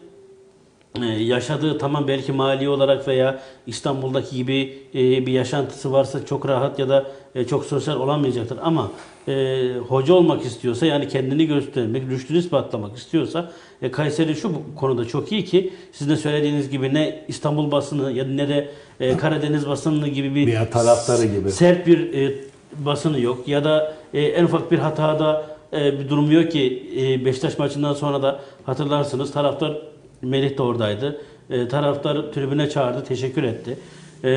[1.04, 6.88] yaşadığı tamam belki mali olarak veya İstanbul'daki gibi e, bir yaşantısı varsa çok rahat ya
[6.88, 8.90] da e, çok sosyal olamayacaktır ama
[9.28, 13.50] e, hoca olmak istiyorsa yani kendini göstermek, rüştünü ispatlamak istiyorsa
[13.82, 18.24] e, Kayseri şu konuda çok iyi ki sizin de söylediğiniz gibi ne İstanbul basını ya
[18.24, 18.68] ne de
[19.00, 21.50] e, Karadeniz basını gibi bir Bir taraftarı gibi.
[21.50, 22.34] sert bir e,
[22.78, 27.24] basını yok ya da e, en ufak bir hatada e, bir durum yok ki e,
[27.24, 29.78] Beşiktaş maçından sonra da hatırlarsınız taraftar
[30.22, 31.20] Melih de oradaydı.
[31.50, 33.78] E, taraftar tribüne çağırdı, teşekkür etti.
[34.24, 34.30] E,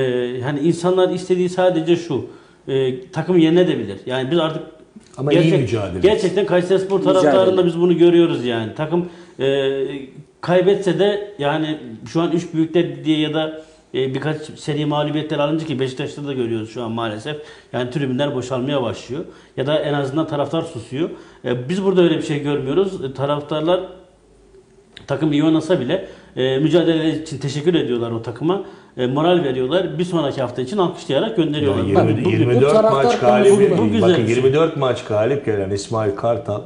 [0.44, 2.26] yani insanlar istediği sadece şu.
[2.68, 3.98] E, takım yenebilir.
[4.06, 4.64] Yani biz artık
[5.18, 6.00] Ama iyi mücadele.
[6.00, 8.74] Gerçekten Kayserispor taraftarında biz bunu görüyoruz yani.
[8.76, 9.72] Takım e,
[10.42, 13.62] kaybetse de yani şu an üç büyükler diye ya da
[13.94, 17.38] e, birkaç seri mağlubiyetler alınca ki Beşiktaş'ta da görüyoruz şu an maalesef.
[17.74, 19.26] Yani tribünler boşalmaya başlıyor.
[19.58, 21.10] Ya da en azından taraftar susuyor.
[21.46, 23.04] E, biz burada öyle bir şey görmüyoruz.
[23.04, 23.80] E, taraftarlar
[25.10, 28.64] takım iyi oynasa bile e, mücadele için teşekkür ediyorlar o takıma.
[28.98, 30.00] E, moral veriyorlar.
[30.00, 31.84] Bir sonraki hafta için alkışlayarak gönderiyorlar.
[31.84, 34.44] Yani Bak, 20, bugün- 24 taraftar maç galip, Bu güzel bakın bir şey.
[34.44, 36.62] 24 maç galip gelen İsmail Kartal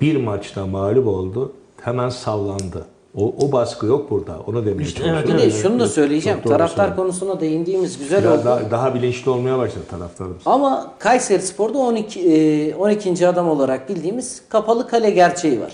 [0.00, 1.52] bir maçta mağlup oldu.
[1.80, 2.86] Hemen sallandı.
[3.16, 4.36] O, o baskı yok burada.
[4.46, 5.24] Onu demeye İşte çalışıyorum.
[5.28, 5.62] evet, Bir de evet.
[5.62, 6.38] şunu da söyleyeceğim.
[6.42, 8.44] Çok Taraftar konusuna değindiğimiz güzel Biraz oldu.
[8.46, 10.42] daha, daha bilinçli olmaya başladı taraftarımız.
[10.46, 13.28] Ama Kayseri Spor'da 12, e, 12.
[13.28, 15.72] adam olarak bildiğimiz kapalı kale gerçeği var.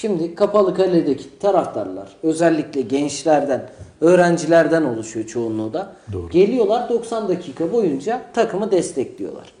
[0.00, 3.62] Şimdi kapalı kaledeki taraftarlar özellikle gençlerden,
[4.00, 5.92] öğrencilerden oluşuyor çoğunluğu da.
[6.12, 6.28] Doğru.
[6.30, 9.52] Geliyorlar 90 dakika boyunca takımı destekliyorlar.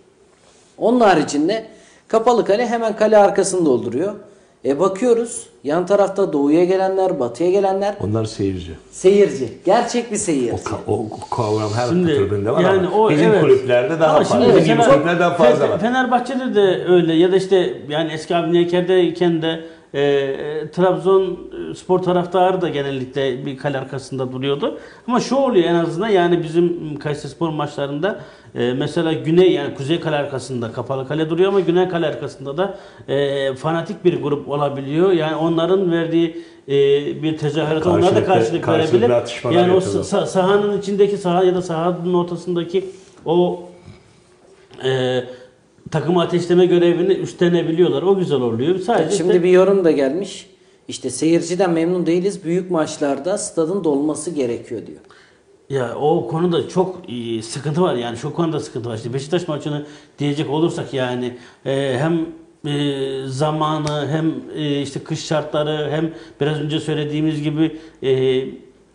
[0.78, 1.64] Onun haricinde
[2.08, 4.14] kapalı kale hemen kale arkasını dolduruyor.
[4.64, 8.72] E bakıyoruz yan tarafta doğuya gelenler, batıya gelenler Onlar seyirci.
[8.90, 9.48] seyirci.
[9.64, 10.52] Gerçek bir seyirci.
[10.52, 13.40] O, ka- o kavram her Şimdi, tribünde var yani ama o, bizim evet.
[13.40, 14.44] kulüplerde daha Ama fazla.
[14.44, 15.78] şimdi Bizim kulüplerde daha fazla Fe- var.
[15.80, 19.60] Fenerbahçe'de de öyle ya da işte yani eski Avni Eker'deyken de
[19.94, 20.36] e,
[20.72, 21.38] Trabzon
[21.76, 24.78] spor taraftarı da genellikle bir kale arkasında duruyordu.
[25.06, 28.20] Ama şu oluyor en azından yani bizim Kayseri Spor maçlarında
[28.54, 32.78] e, mesela güney yani kuzey kale arkasında kapalı kale duruyor ama güney kale arkasında da
[33.08, 35.12] e, fanatik bir grup olabiliyor.
[35.12, 36.72] Yani onların verdiği e,
[37.22, 39.10] bir tezahürata onlar da karşılık verebilir.
[39.44, 40.02] Yani o yapıyorlar.
[40.02, 42.84] sa- sahanın içindeki saha ya da sahanın ortasındaki
[43.26, 43.62] o
[44.84, 45.20] e,
[45.90, 48.02] takımı ateşleme görevini üstlenebiliyorlar.
[48.02, 48.78] O güzel oluyor.
[48.78, 50.46] Sadece Şimdi işte- bir yorum da gelmiş.
[50.88, 52.44] İşte seyirciden memnun değiliz.
[52.44, 54.98] Büyük maçlarda stadın dolması gerekiyor diyor.
[55.70, 58.96] Ya o konuda çok e, sıkıntı var yani şu konuda sıkıntı var.
[58.96, 59.86] İşte Beşiktaş maçını
[60.18, 62.26] diyecek olursak yani e, hem
[62.72, 68.44] e, zamanı hem e, işte kış şartları hem biraz önce söylediğimiz gibi e,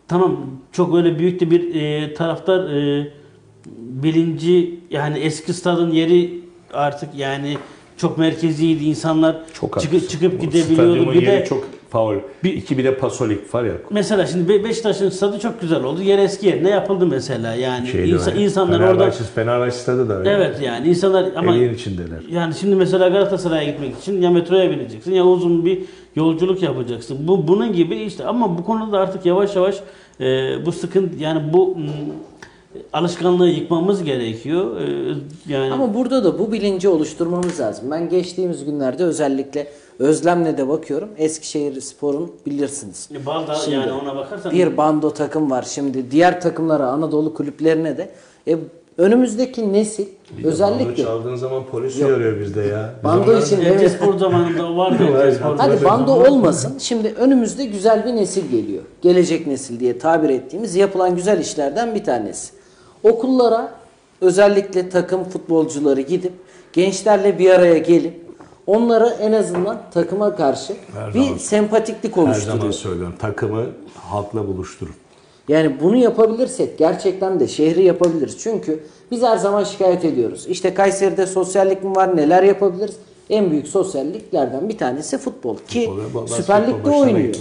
[0.07, 0.37] tamam
[0.71, 3.11] çok öyle büyük de bir e, taraftar e,
[3.77, 7.57] bilinci yani eski stadın yeri artık yani
[7.97, 11.13] çok merkeziydi insanlar Çok çıkıp, çıkıp gidebiliyordu.
[11.13, 12.15] Bir de çok faul.
[12.43, 13.73] Bir- İki bir de pasolik var ya.
[13.89, 16.01] Mesela şimdi Be- Beşiktaş'ın stadı çok güzel oldu.
[16.01, 17.53] Yer eski yerine yapıldı mesela.
[17.55, 18.43] Yani Şeyde insa- öyle.
[18.43, 20.29] insanlar orada Fenerbahçe, Fenerbahçe stadı da öyle.
[20.29, 22.19] Evet yani insanlar ama Evin içindeler.
[22.31, 25.79] yani şimdi mesela Galatasaray'a gitmek için ya metroya bineceksin ya uzun bir
[26.15, 27.17] yolculuk yapacaksın.
[27.27, 29.75] Bu bunun gibi işte ama bu konuda da artık yavaş yavaş
[30.19, 30.25] e,
[30.65, 31.85] bu sıkıntı yani bu mm,
[32.93, 34.81] alışkanlığı yıkmamız gerekiyor.
[34.81, 35.15] E,
[35.47, 37.91] yani Ama burada da bu bilinci oluşturmamız lazım.
[37.91, 39.67] Ben geçtiğimiz günlerde özellikle
[39.99, 41.09] özlemle de bakıyorum.
[41.17, 43.09] Eskişehir Spor'un bilirsiniz.
[43.25, 46.11] Balda Şimdi yani ona bakarsan Bir bando takım var şimdi.
[46.11, 48.09] Diğer takımlara Anadolu kulüplerine de.
[48.47, 48.57] E,
[48.97, 50.05] önümüzdeki nesil
[50.37, 52.93] Bando özellikle çaldığın zaman polis uyarıyor bizde ya.
[52.97, 54.97] Biz Bando için- Ece Spor zamanında vardı.
[55.57, 56.77] Hadi bando olmasın.
[56.79, 58.83] Şimdi önümüzde güzel bir nesil geliyor.
[59.01, 62.54] Gelecek nesil diye tabir ettiğimiz yapılan güzel işlerden bir tanesi.
[63.09, 63.73] Okullara
[64.21, 66.33] özellikle takım futbolcuları gidip
[66.73, 68.13] gençlerle bir araya gelip
[68.67, 72.73] onlara en azından takıma karşı Her bir zaman- sempatiklik Her zaman oluşturuyor.
[72.73, 73.15] söylüyorum.
[73.19, 73.65] Takımı
[73.95, 74.93] halkla buluşturun.
[75.47, 78.37] Yani bunu yapabilirsek gerçekten de şehri yapabiliriz.
[78.39, 80.45] Çünkü biz her zaman şikayet ediyoruz.
[80.47, 82.95] İşte Kayseri'de sosyallik mi var neler yapabiliriz?
[83.29, 85.57] En büyük sosyalliklerden bir tanesi futbol.
[85.67, 87.35] Ki Futbol Süper Lig'de oynuyor.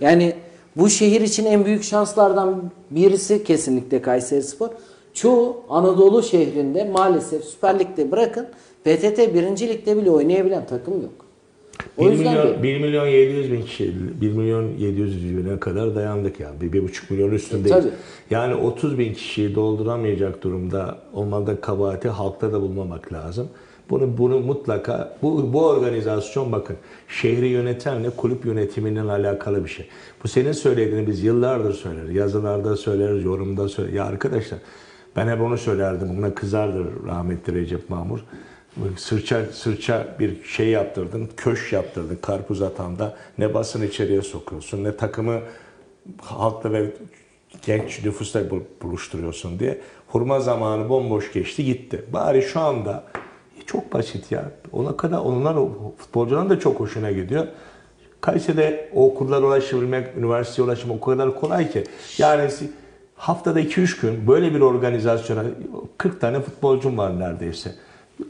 [0.00, 0.32] Yani
[0.76, 4.68] bu şehir için en büyük şanslardan birisi kesinlikle Kayseri Spor.
[5.14, 8.46] Çoğu Anadolu şehrinde maalesef Süper Lig'de bırakın
[8.84, 9.68] PTT 1.
[9.68, 11.30] Lig'de bile oynayabilen takım yok.
[11.98, 15.94] O 1 yüzden milyon, de 1 milyon 700 bin kişi, 1 milyon 700 bine kadar
[15.94, 16.60] dayandık yani.
[16.60, 17.76] Bir, bir buçuk milyon üstündeyiz.
[17.76, 17.92] E, tabii.
[18.30, 23.48] Yani 30 bin kişiyi dolduramayacak durumda olmada kabahati halkta da bulmamak lazım.
[23.90, 26.76] Bunu, bunu mutlaka, bu, bu organizasyon bakın
[27.08, 29.86] şehri yönetenle kulüp yönetiminin alakalı bir şey.
[30.24, 32.14] Bu senin söylediğini biz yıllardır söyleriz.
[32.14, 33.96] Yazılarda söyleriz, yorumda söyleriz.
[33.96, 34.58] Ya arkadaşlar
[35.16, 36.16] ben hep onu söylerdim.
[36.16, 38.18] Buna kızardı rahmetli Recep Mamur.
[38.96, 43.16] Sırça, sırça bir şey yaptırdın, köş yaptırdın karpuz atanda.
[43.38, 45.40] Ne basın içeriye sokuyorsun, ne takımı
[46.22, 46.86] halkla ve
[47.66, 49.80] genç nüfusla bu- buluşturuyorsun diye.
[50.08, 52.04] Hurma zamanı bomboş geçti gitti.
[52.12, 53.04] Bari şu anda
[53.66, 54.50] çok basit ya.
[54.72, 55.56] Ona kadar onlar
[55.98, 57.46] futbolcuların da çok hoşuna gidiyor.
[58.20, 61.84] Kayseri'de okullara ulaşabilmek, üniversiteye ulaşmak o kadar kolay ki.
[62.18, 62.50] Yani
[63.20, 65.44] haftada 2-3 gün böyle bir organizasyona
[65.98, 67.74] 40 tane futbolcum var neredeyse.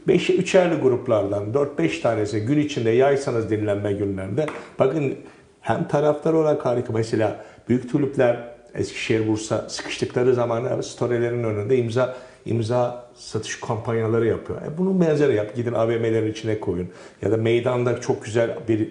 [0.07, 4.45] 5 üçerli gruplardan 4-5 tanesi gün içinde yaysanız dinlenme günlerinde
[4.79, 5.15] bakın
[5.61, 13.05] hem taraftar olarak harika mesela büyük kulüpler Eskişehir, Bursa sıkıştıkları zaman storylerin önünde imza imza
[13.15, 14.61] satış kampanyaları yapıyor.
[14.61, 15.55] E bunun benzeri yap.
[15.55, 16.87] Gidin AVM'lerin içine koyun.
[17.21, 18.89] Ya da meydanda çok güzel bir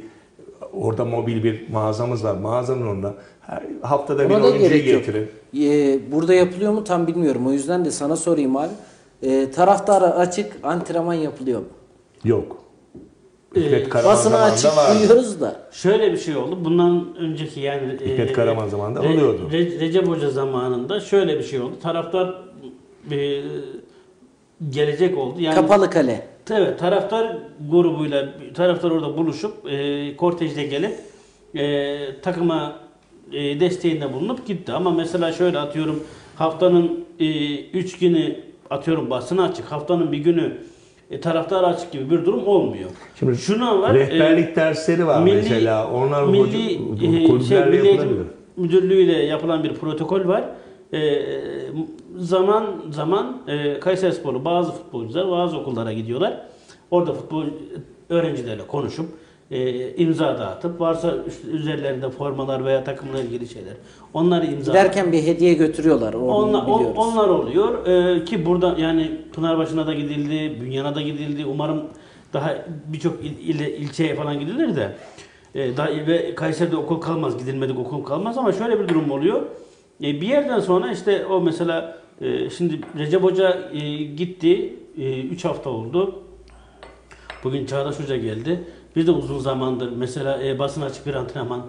[0.73, 2.35] orada mobil bir mağazamız var.
[2.35, 3.09] Mağazanın önünde
[3.51, 5.29] her haftada bir Buna da oyuncuyu getirin.
[5.59, 7.47] Ee, burada yapılıyor mu tam bilmiyorum.
[7.47, 8.73] O yüzden de sana sorayım abi.
[9.23, 11.67] Ee, taraftara açık antrenman yapılıyor mu?
[12.25, 12.57] Yok.
[13.57, 14.99] Hikmet Karaman Basına açık vardı.
[14.99, 15.57] duyuyoruz da.
[15.73, 16.59] Şöyle bir şey oldu.
[16.65, 19.49] Bundan önceki yani Hikmet e, Karaman zamanında Re- oluyordu.
[19.53, 21.75] Re- Recep Hoca zamanında şöyle bir şey oldu.
[21.83, 22.43] Taraftar
[23.11, 23.43] e,
[24.71, 25.41] gelecek oldu.
[25.41, 26.27] Yani Kapalı kale.
[26.51, 27.39] Evet, taraftar
[27.71, 30.95] grubuyla taraftar orada buluşup e, kortejde gelip
[31.55, 32.77] e, takıma
[33.33, 34.73] e, desteğinde bulunup gitti.
[34.73, 36.05] Ama mesela şöyle atıyorum
[36.37, 37.05] haftanın
[37.73, 38.37] 3 günü
[38.71, 40.57] atıyorum basına açık, haftanın bir günü
[41.11, 42.91] e, taraftar açık gibi bir durum olmuyor.
[43.19, 43.95] Şimdi Şuna var.
[43.95, 45.91] Rehberlik dersleri var mesela.
[45.93, 48.27] Onlar milli, hoca- e, şey, Milli Eğitim yapılabilir.
[48.57, 50.45] Müdürlüğü ile yapılan bir protokol var.
[50.95, 51.23] E,
[52.17, 56.41] zaman zaman e, Kayserisporlu bazı futbolcular bazı okullara gidiyorlar.
[56.91, 57.45] Orada futbol
[58.09, 59.07] öğrencilerle konuşup
[59.51, 63.75] e, imza dağıtıp varsa üst- üzerlerinde formalar veya takımla ilgili şeyler.
[64.15, 66.15] Onları imza Giderken bir hediye götürüyorlar.
[66.15, 71.47] Onu onlar, on- onlar oluyor Ee, ki burada yani Pınarbaşı'na da gidildi, Bünyan'a da gidildi.
[71.47, 71.83] Umarım
[72.33, 72.57] daha
[72.93, 74.95] birçok il, ile- ilçeye falan gidilir de.
[75.55, 79.43] E, da, ve Kayseri'de okul kalmaz, gidilmedik okul kalmaz ama şöyle bir durum oluyor.
[80.03, 84.75] E, bir yerden sonra işte o mesela e, şimdi Recep Hoca e, gitti,
[85.31, 86.23] 3 hafta oldu.
[87.45, 88.65] Bugün Çağdaş Hoca geldi.
[88.97, 91.63] Biz de uzun zamandır mesela e, basın açık bir antrenman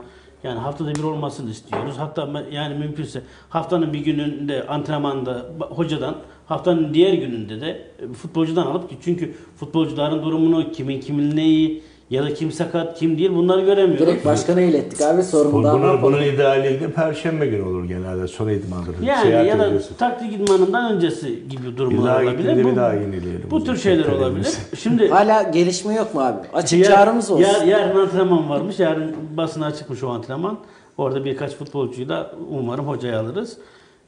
[0.43, 1.95] yani haftada bir olmasını istiyoruz.
[1.97, 6.15] Hatta yani mümkünse haftanın bir gününde antrenmanda hocadan,
[6.45, 12.33] haftanın diğer gününde de e, futbolcudan alıp çünkü futbolcuların durumunu kimin kimin neyi ya da
[12.33, 14.07] kim sakat kim değil bunları göremiyoruz.
[14.07, 18.95] Direkt başkana ilettik abi da Bunun, bunun idealinde perşembe günü olur genelde son idmandır.
[19.03, 19.95] Yani Seyahat ya da ediyorsun.
[19.95, 22.63] taktik idmanından öncesi gibi Bir durumlar olabilir.
[22.63, 23.47] Bu, bir daha yenileyelim.
[23.51, 24.47] bu tür şeyler olabilir.
[24.79, 26.39] Şimdi Hala gelişme yok mu abi?
[26.53, 27.43] Açık Yar- çağrımız olsun.
[27.43, 28.79] yar- yarın antrenman varmış.
[28.79, 30.57] Yarın basına çıkmış o antrenman.
[30.97, 33.57] Orada birkaç futbolcuyu da umarım hocaya alırız.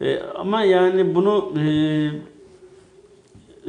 [0.01, 1.63] Ee, ama yani bunu e,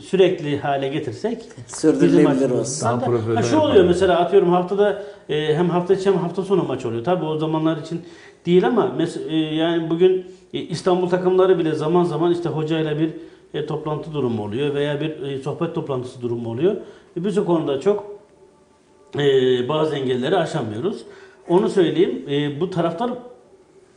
[0.01, 2.85] sürekli hale getirsek Sürdürülebilir olsun.
[2.89, 6.43] Daha da- profesyonel Ha, şu oluyor mesela atıyorum haftada e, hem hafta içi hem hafta
[6.43, 7.05] sonu maç oluyor.
[7.05, 8.03] Tabii o zamanlar için
[8.47, 13.11] değil ama mes- e, yani bugün e, İstanbul takımları bile zaman zaman işte hocayla bir
[13.55, 16.77] e, toplantı durumu oluyor veya bir e, sohbet toplantısı durumu oluyor.
[17.17, 18.07] E, biz o konuda çok
[19.19, 19.21] e,
[19.69, 21.03] bazı engelleri aşamıyoruz.
[21.49, 22.25] Onu söyleyeyim.
[22.31, 23.11] E, bu taraftar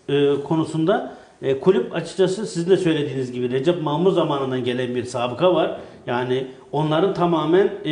[0.09, 5.55] e, konusunda e, kulüp açıkçası sizin de söylediğiniz gibi Recep Mahmut zamanından gelen bir sabıka
[5.55, 5.79] var.
[6.07, 7.91] Yani onların tamamen e,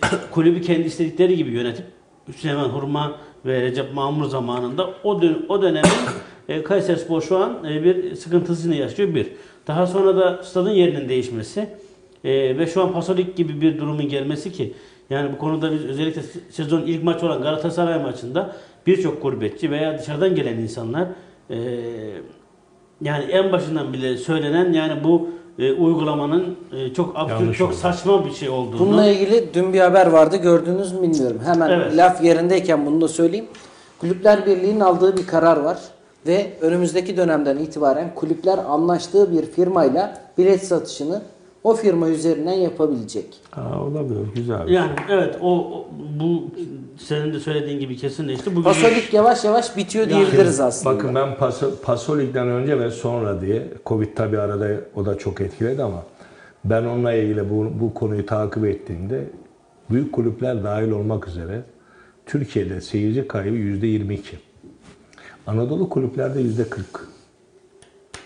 [0.30, 1.84] kulübü kendi istedikleri gibi yönetip
[2.36, 3.16] Süleyman Hurma
[3.46, 5.90] ve Recep Mahmut zamanında o dön o dönemin
[6.48, 9.26] e, Kayserispor şu an e, bir sıkıntısını yaşıyor bir.
[9.66, 11.68] Daha sonra da stadın yerinin değişmesi
[12.24, 14.74] e, ve şu an Pasolik gibi bir durumun gelmesi ki
[15.10, 20.34] yani bu konuda biz özellikle sezonun ilk maç olan Galatasaray maçında birçok gurbetçi veya dışarıdan
[20.34, 21.08] gelen insanlar
[21.50, 21.56] e,
[23.02, 25.28] yani en başından bile söylenen yani bu
[25.58, 27.76] e, uygulamanın e, çok absürt, Yanlış çok oldu.
[27.76, 28.78] saçma bir şey olduğunu.
[28.78, 31.40] Bununla ilgili dün bir haber vardı gördünüz mü bilmiyorum.
[31.44, 31.96] Hemen Evet.
[31.96, 33.46] laf yerindeyken bunu da söyleyeyim.
[34.00, 35.78] Kulüpler Birliği'nin aldığı bir karar var
[36.26, 41.22] ve önümüzdeki dönemden itibaren kulüpler anlaştığı bir firmayla bilet satışını
[41.64, 43.26] o firma üzerinden yapabilecek.
[43.52, 44.20] Aa, olabilir.
[44.34, 44.68] Güzel.
[44.68, 45.86] yani evet o, o-
[46.20, 46.44] bu
[46.98, 48.50] senin de söylediğin gibi kesinleşti.
[48.50, 50.96] Bugün Pasolik yavaş yavaş bitiyor diyebiliriz aslında.
[50.96, 55.82] Bakın ben Paso, Pasolik'ten önce ve sonra diye Covid tabi arada o da çok etkiledi
[55.82, 56.02] ama
[56.64, 59.24] ben onunla ilgili bu, bu konuyu takip ettiğimde
[59.90, 61.62] büyük kulüpler dahil olmak üzere
[62.26, 64.38] Türkiye'de seyirci kaybı yüzde 22.
[65.46, 66.86] Anadolu kulüplerde yüzde 40.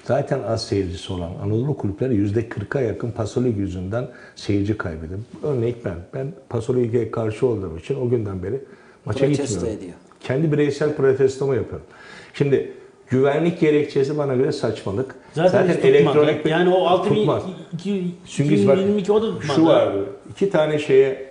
[0.06, 5.18] Zaten az seyircisi olan Anadolu kulüpleri yüzde 40'a yakın Pasolik yüzünden seyirci kaybediyor.
[5.42, 5.94] Örnek ben.
[6.14, 8.60] Ben Pasolik'e karşı olduğum için o günden beri
[9.04, 9.78] maça Protesto gitmiyorum.
[9.78, 9.92] ediyor.
[10.20, 11.86] Kendi bireysel protestomu yapıyorum.
[12.34, 12.72] Şimdi
[13.10, 15.14] güvenlik gerekçesi bana göre saçmalık.
[15.34, 16.48] zaten, hiç tutmadı.
[16.48, 17.42] yani o tutmaz.
[17.42, 19.56] 6222 Çünkü bak, 2022 o da tutmadı.
[19.56, 20.06] şu vardı.
[20.30, 21.25] İki tane şeye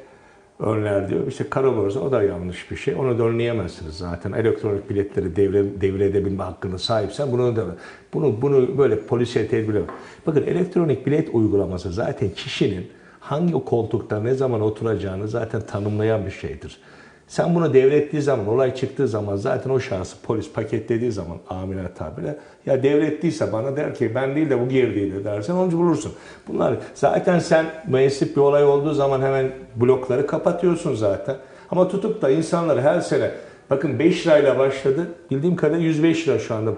[0.59, 1.27] önler diyor.
[1.27, 2.95] İşte kara borsa o da yanlış bir şey.
[2.95, 4.31] Onu da önleyemezsiniz zaten.
[4.31, 7.65] Elektronik biletleri devre, devredebilme hakkına sahipsen bunu da
[8.13, 9.81] bunu bunu böyle polisiye tedbirle.
[10.27, 12.87] Bakın elektronik bilet uygulaması zaten kişinin
[13.19, 16.79] hangi koltukta ne zaman oturacağını zaten tanımlayan bir şeydir.
[17.27, 22.37] Sen bunu devrettiği zaman, olay çıktığı zaman zaten o şahsı polis paketlediği zaman amine tabirle
[22.65, 26.11] ya devrettiyse bana der ki ben değil de bu girdiydi dersen onu bulursun.
[26.47, 31.35] Bunlar zaten sen müessip bir olay olduğu zaman hemen blokları kapatıyorsun zaten.
[31.71, 33.31] Ama tutup da insanları her sene
[33.69, 35.07] bakın 5 lirayla başladı.
[35.31, 36.71] Bildiğim kadarıyla 105 lira şu anda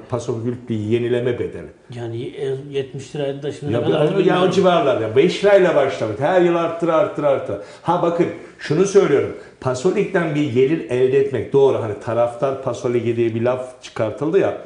[0.69, 1.67] bir yenileme bedeli.
[1.95, 5.15] Yani en 70 liraydı da şimdi ne Ya, kadar ya, o civarlar ya.
[5.15, 6.19] 5 lirayla başlamış.
[6.19, 7.57] Her yıl arttır arttır arttır.
[7.81, 8.27] Ha bakın
[8.59, 9.35] şunu söylüyorum.
[9.61, 11.81] Pasolik'ten bir gelir elde etmek doğru.
[11.81, 14.57] Hani taraftar Pasolik'i diye bir laf çıkartıldı ya.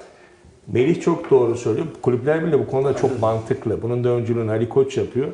[0.67, 1.87] Melih çok doğru söylüyor.
[2.01, 3.81] Kulüpler bile bu konuda çok mantıklı.
[3.81, 5.27] Bunun da öncülüğünü Ali Koç yapıyor.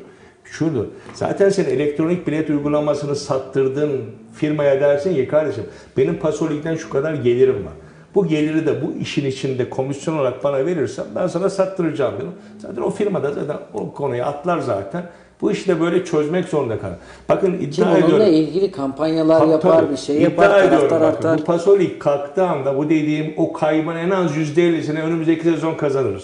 [0.52, 0.86] Şurada.
[1.14, 4.02] Zaten sen elektronik bilet uygulamasını sattırdın
[4.36, 5.64] firmaya dersin ki kardeşim
[5.98, 7.74] benim Pasolik'ten şu kadar gelirim var.
[8.16, 12.34] Bu geliri de bu işin içinde komisyon olarak bana verirsen ben sana sattıracağım diyorum.
[12.58, 15.04] Zaten o firmada zaten o konuyu atlar zaten.
[15.42, 16.96] Bu işi de böyle çözmek zorunda kalır.
[17.30, 18.26] Bakın iddia onunla ediyorum.
[18.26, 21.42] ilgili kampanyalar Tabii, yapar bir şey İddia yapar ediyorum taraftar bakın.
[21.42, 26.24] Bu Pasolik kalktığı anda bu dediğim o kaybın en az %50'sini önümüzdeki sezon kazanırız.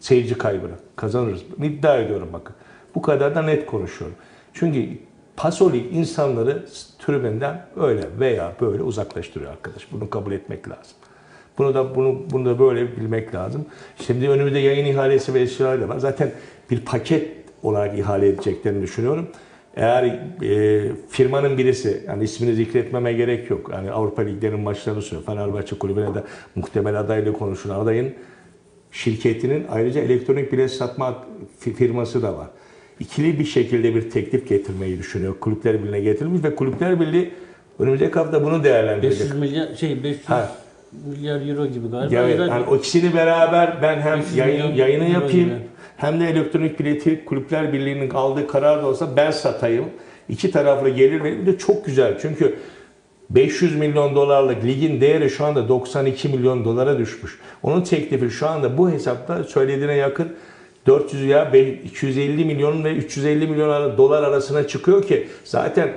[0.00, 1.40] Seyirci kaybını kazanırız.
[1.62, 2.54] İddia ediyorum bakın.
[2.96, 4.16] Bu kadar da net konuşuyorum.
[4.54, 4.88] Çünkü
[5.36, 6.64] Pasolik insanları
[6.98, 9.92] tribünden öyle veya böyle uzaklaştırıyor arkadaş.
[9.92, 10.96] Bunu kabul etmek lazım.
[11.58, 13.66] Bunu da bunu bunu da böyle bilmek lazım.
[14.06, 15.98] Şimdi önümüzde yayın ihalesi ve eşyalar var.
[15.98, 16.30] Zaten
[16.70, 17.30] bir paket
[17.62, 19.28] olarak ihale edeceklerini düşünüyorum.
[19.76, 20.04] Eğer
[20.42, 23.70] e, firmanın birisi, yani ismini zikretmeme gerek yok.
[23.72, 25.26] Yani Avrupa Liglerinin maçlarını söylüyor.
[25.26, 26.24] Fenerbahçe kulübüne de
[26.54, 28.14] muhtemel adayla konuşulan adayın
[28.92, 31.24] şirketinin ayrıca elektronik bilet satma
[31.60, 32.46] fi- firması da var.
[33.00, 35.34] İkili bir şekilde bir teklif getirmeyi düşünüyor.
[35.40, 37.30] Kulüpler Birliği'ne getirilmiş ve Kulüpler Birliği
[37.78, 39.20] Önümüzdeki hafta bunu değerlendirecek.
[39.20, 40.52] 500 milyar şey 500 Ha.
[41.06, 42.14] milyar euro gibi galiba.
[42.14, 45.58] Yani, Ya yani o ikisini beraber ben hem 500 yayın, milyon yayını yapayım gibi.
[45.96, 49.84] hem de elektronik bileti kulüpler birliğinin aldığı karar da olsa ben satayım.
[50.28, 52.18] İki taraflı gelir bir de çok güzel.
[52.20, 52.56] Çünkü
[53.30, 57.38] 500 milyon dolarlık ligin değeri şu anda 92 milyon dolara düşmüş.
[57.62, 60.28] Onun teklifi şu anda bu hesapta söylediğine yakın
[60.86, 61.52] 400 ya
[61.84, 65.92] 250 milyon ve 350 milyon dolar arasına çıkıyor ki zaten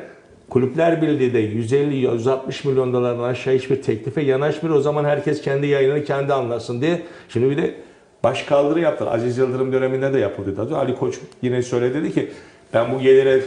[0.50, 4.76] Kulüpler Birliği de 150-160 milyon dolardan aşağı hiçbir teklife yanaşmıyor.
[4.76, 7.02] O zaman herkes kendi yayınını kendi anlasın diye.
[7.30, 7.76] Şimdi bir de
[8.24, 9.16] baş kaldırı yaptılar.
[9.16, 10.76] Aziz Yıldırım döneminde de yapıldı.
[10.76, 12.32] Ali Koç yine söyledi dedi ki
[12.74, 13.42] ben bu gelire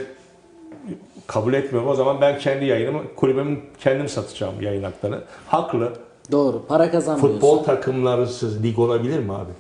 [1.27, 1.91] kabul etmiyorum.
[1.91, 5.21] O zaman ben kendi yayınımı, kulübümü kendim satacağım yayın haklarını.
[5.47, 5.93] Haklı.
[6.33, 6.63] Doğru.
[6.69, 7.35] Para kazanmıyorsun.
[7.35, 9.51] Futbol takımlarısız lig olabilir mi abi?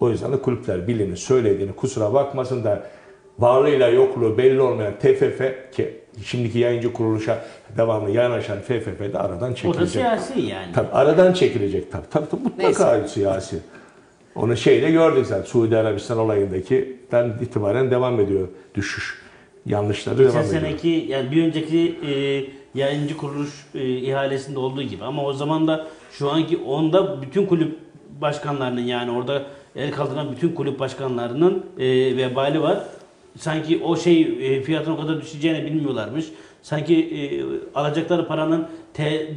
[0.00, 2.86] O yüzden de kulüpler birliğinin söylediğini kusura bakmasın da
[3.38, 5.40] varlığıyla yokluğu belli olmayan TFF
[5.76, 7.44] ki şimdiki yayıncı kuruluşa
[7.76, 9.88] devamlı yanaşan FFF de aradan o da çekilecek.
[9.88, 10.72] siyasi yani.
[10.74, 12.06] Tabii aradan çekilecek tabii.
[12.10, 13.58] Tabii, tabii mutlaka siyasi.
[14.34, 19.22] Onu şeyde gördük zaten Suudi Arabistan olayındaki den itibaren devam ediyor düşüş.
[19.66, 20.60] Yanlışları Geçen devam ediyor.
[20.62, 22.44] seneki yani bir önceki e,
[22.80, 27.78] yayıncı kuruluş e, ihalesinde olduğu gibi ama o zaman da şu anki onda bütün kulüp
[28.20, 29.42] başkanlarının yani orada
[29.76, 32.78] el kaldıran bütün kulüp başkanlarının e, vebali var.
[33.38, 36.24] Sanki o şey e, fiyatın o kadar düşeceğini bilmiyorlarmış.
[36.62, 37.18] Sanki e,
[37.78, 39.28] alacakları paranın te,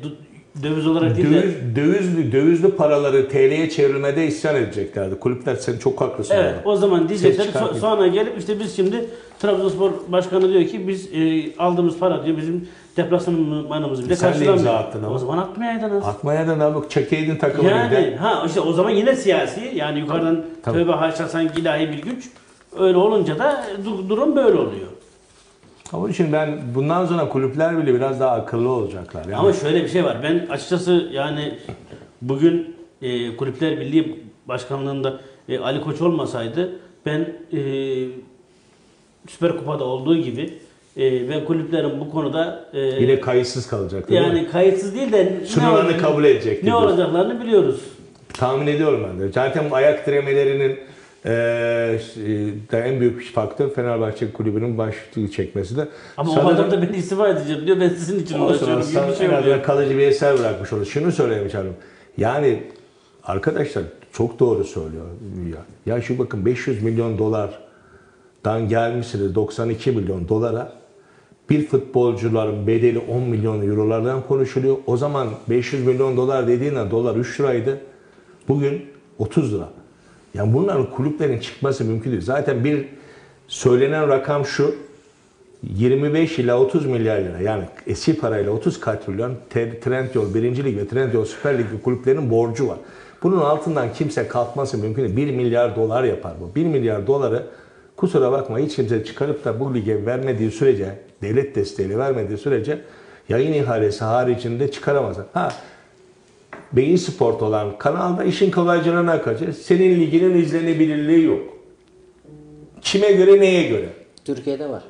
[0.63, 5.15] döviz olarak değil de Döviz, dövizli, dövizli paraları TL'ye çevirmede isyan edeceklerdi.
[5.15, 6.35] Kulüpler sen çok haklısın.
[6.37, 6.69] Evet orada.
[6.69, 9.05] o zaman diyecekler so- sonra gelip işte biz şimdi
[9.39, 12.67] Trabzonspor Başkanı diyor ki biz e, aldığımız para diyor bizim
[12.97, 14.57] deplasmanımızı bile Sen de karşılamıyor.
[14.57, 15.15] imza attın ama.
[15.15, 16.05] O zaman atmayaydınız.
[16.05, 18.15] Atmaya da ne bak çekeydin takımı Yani bir de.
[18.15, 20.75] ha işte o zaman yine siyasi yani yukarıdan Tabii.
[20.77, 22.29] tövbe haşa sanki ilahi bir güç
[22.79, 24.87] öyle olunca da du- durum böyle oluyor.
[25.93, 29.23] Onun için ben bundan sonra kulüpler bile biraz daha akıllı olacaklar.
[29.25, 30.17] Yani Ama şöyle bir şey var.
[30.23, 31.53] Ben açıkçası yani
[32.21, 35.19] bugün e, Kulüpler Birliği Başkanlığında
[35.49, 37.19] e, Ali Koç olmasaydı ben
[37.53, 37.59] e,
[39.29, 40.59] Süper Kupa'da olduğu gibi
[40.97, 44.09] e, ben kulüplerin bu konuda e, yine kayıtsız kalacaktır.
[44.09, 44.27] değil mi?
[44.27, 47.81] yani kayıtsız değil de ne Sınırlarını olacak- kabul edecek Ne olacaklarını biliyoruz.
[48.33, 49.31] Tahmin ediyorum ben de.
[49.31, 50.77] Zaten ayak diremelerinin
[52.71, 55.87] de en büyük faktör Fenerbahçe kulübünün başlığı çekmesi de.
[56.17, 57.79] Ama Sanırım- o adam da ben istifa edeceğim diyor.
[57.79, 59.63] Ben sizin için uğraşıyorum gibi bir şey oluyor.
[59.63, 60.85] kalıcı bir eser bırakmış olur.
[60.85, 61.73] Şunu söylemiş hanım.
[62.17, 62.63] Yani
[63.23, 63.83] arkadaşlar
[64.13, 65.05] çok doğru söylüyor.
[65.53, 70.78] Ya, ya şu bakın 500 milyon dolardan gelmişsiniz 92 milyon dolara.
[71.49, 74.77] Bir futbolcuların bedeli 10 milyon eurolardan konuşuluyor.
[74.85, 77.81] O zaman 500 milyon dolar dediğinde dolar 3 liraydı.
[78.47, 78.85] Bugün
[79.19, 79.69] 30 lira.
[80.33, 82.21] Yani bunların kulüplerin çıkması mümkün değil.
[82.21, 82.85] Zaten bir
[83.47, 84.75] söylenen rakam şu.
[85.63, 89.35] 25 ila 30 milyar lira yani eski parayla 30 katrilyon
[89.81, 90.63] Trendyol 1.
[90.63, 92.77] Lig ve Trendyol Süper Lig kulüplerinin borcu var.
[93.23, 95.17] Bunun altından kimse kalkması mümkün değil.
[95.17, 96.55] 1 milyar dolar yapar bu.
[96.55, 97.45] 1 milyar doları
[97.97, 102.81] kusura bakma hiç kimse çıkarıp da bu lige vermediği sürece, devlet desteğiyle vermediği sürece
[103.29, 105.17] yayın ihalesi haricinde çıkaramaz.
[105.33, 105.51] Ha
[106.71, 109.53] Beyin Sport olan kanalda işin kolaycılığına kaçıyor.
[109.53, 111.41] Senin liginin izlenebilirliği yok.
[112.81, 113.89] Kime göre neye göre?
[114.25, 114.83] Türkiye'de var.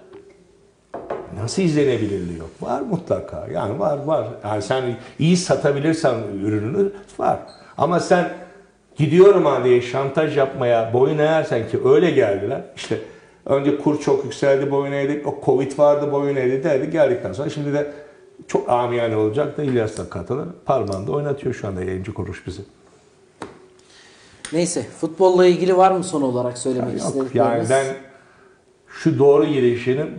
[1.41, 2.49] Nasıl izlenebilirliği yok?
[2.61, 3.47] Var mutlaka.
[3.53, 4.27] Yani var var.
[4.43, 4.83] Yani sen
[5.19, 7.39] iyi satabilirsen ürününü var.
[7.77, 8.29] Ama sen
[8.95, 12.61] gidiyorum ha diye şantaj yapmaya boyun eğersen ki öyle geldiler.
[12.75, 12.99] İşte
[13.45, 15.27] önce kur çok yükseldi boyun eğdik.
[15.27, 16.91] O Covid vardı boyun eğdi derdi.
[16.91, 17.91] Geldikten sonra şimdi de
[18.47, 20.47] çok amiyane olacak da İlyas da katılır.
[20.65, 22.61] Parmağında oynatıyor şu anda yayıncı kuruluş bizi.
[24.53, 27.69] Neyse futbolla ilgili var mı son olarak söylemek Yok, istedikleriniz?
[27.69, 27.95] yani ben
[28.87, 30.09] şu doğru girişinin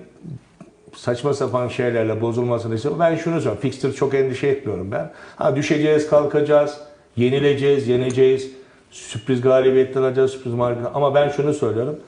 [0.97, 3.01] saçma sapan şeylerle bozulmasını istiyorum.
[3.01, 3.61] Ben şunu söylüyorum.
[3.61, 5.11] Fixture çok endişe etmiyorum ben.
[5.37, 6.79] Ha düşeceğiz, kalkacağız,
[7.17, 8.51] yenileceğiz, yeneceğiz.
[8.91, 10.91] Sürpriz galibiyetler alacağız, sürpriz mağlubiyetler.
[10.95, 12.01] Ama ben şunu söylüyorum.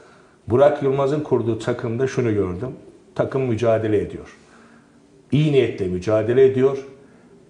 [0.48, 2.68] Burak Yılmaz'ın kurduğu takımda şunu gördüm.
[3.14, 4.36] Takım mücadele ediyor.
[5.32, 6.78] İyi niyetle mücadele ediyor.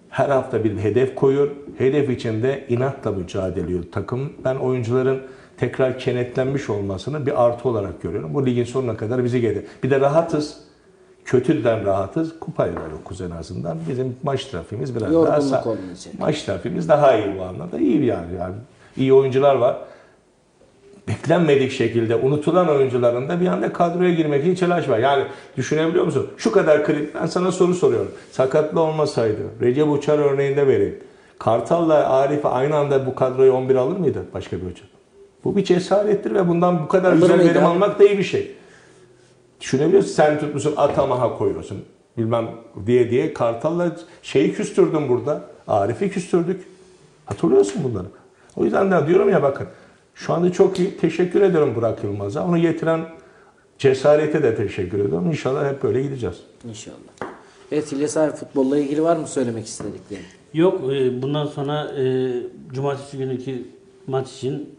[0.09, 1.49] Her hafta bir hedef koyuyor.
[1.77, 4.33] Hedef içinde inatla mücadele ediyor takım.
[4.45, 5.21] Ben oyuncuların
[5.57, 8.33] tekrar kenetlenmiş olmasını bir artı olarak görüyorum.
[8.33, 9.63] Bu ligin sonuna kadar bizi gelir.
[9.83, 10.57] Bir de rahatız.
[11.25, 12.39] Kötüden rahatız.
[12.39, 13.77] Kupayla yokuz en azından.
[13.89, 15.63] Bizim maç trafiğimiz biraz daha Yorgunluk sağ.
[15.63, 16.13] olmayacak.
[16.19, 17.79] Maç trafiğimiz daha iyi bu anlamda.
[17.79, 18.35] İyi yani.
[18.39, 18.55] yani.
[18.97, 19.77] İyi oyuncular var.
[21.07, 24.99] Beklenmedik şekilde unutulan oyuncuların da bir anda kadroya girmek için telaş var.
[24.99, 25.23] Yani
[25.57, 26.29] düşünebiliyor musun?
[26.37, 27.15] Şu kadar kritik.
[27.15, 28.11] Ben sana soru soruyorum.
[28.31, 30.99] Sakatlı olmasaydı, Recep Uçar örneğinde vereyim.
[31.39, 34.83] Kartal'la Arif aynı anda bu kadroyu 11 alır mıydı başka bir hoca?
[35.43, 38.51] Bu bir cesarettir ve bundan bu kadar Alır güzel verim almak da iyi bir şey.
[39.61, 40.15] Düşünebiliyor musun?
[40.15, 41.85] Sen tutmuşsun Atamaha koyuyorsun.
[42.17, 42.47] bilmem
[42.85, 45.41] diye diye Kartal'la şeyi küstürdüm burada.
[45.67, 46.61] Arif'i küstürdük.
[47.25, 48.07] Hatırlıyorsun bunları.
[48.55, 49.67] O yüzden de diyorum ya bakın
[50.15, 52.45] şu anda çok iyi teşekkür ediyorum Burak Yılmaz'a.
[52.45, 53.05] Onu getiren
[53.77, 55.27] cesarete de teşekkür ediyorum.
[55.27, 56.37] İnşallah hep böyle gideceğiz.
[56.69, 57.33] İnşallah.
[57.71, 60.25] Evet İlyas abi futbolla ilgili var mı söylemek istediklerin?
[60.53, 62.33] Yok e, bundan sonra e,
[62.73, 63.63] cumartesi günkü
[64.07, 64.69] maç için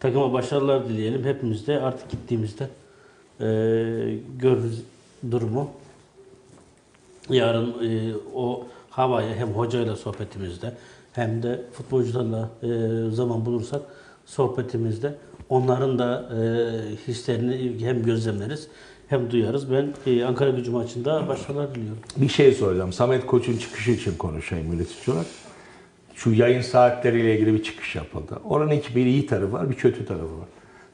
[0.00, 1.24] takıma başarılar dileyelim.
[1.24, 3.46] Hepimiz de artık gittiğimizde e,
[4.38, 4.82] görürüz
[5.30, 5.70] durumu.
[7.28, 10.72] Yarın e, o havaya hem hocayla sohbetimizde
[11.12, 12.68] hem de futbolcularla e,
[13.10, 13.82] zaman bulursak
[14.28, 15.14] sohbetimizde
[15.48, 16.40] onların da e,
[17.08, 18.68] hislerini hem gözlemleriz
[19.08, 19.72] hem duyarız.
[19.72, 21.98] Ben e, Ankara gücü maçında başarılar diliyorum.
[22.16, 22.92] Bir şey soracağım.
[22.92, 25.26] Samet Koç'un çıkışı için konuşayım yönetici olarak.
[26.14, 28.38] Şu yayın saatleriyle ilgili bir çıkış yapıldı.
[28.44, 30.48] Oranın iki bir iyi tarafı var, bir kötü tarafı var.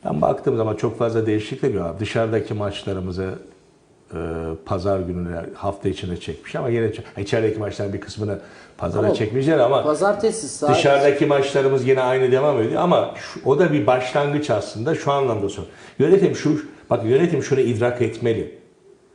[0.05, 1.97] Ben baktığım zaman çok fazla değişiklik yok.
[2.01, 3.39] Dışarıdaki maçlarımızı
[4.67, 8.39] pazar gününe hafta içinde çekmiş ama yine içerideki maçların bir kısmını
[8.79, 13.59] pazara Ama çekmişler ama Pazartesi saat Dışarıdaki maçlarımız yine aynı devam ediyor ama şu- o
[13.59, 15.63] da bir başlangıç aslında şu anlamda sor.
[15.99, 16.61] Yönetim şu,
[16.91, 18.59] bak yönetim şunu idrak etmeli.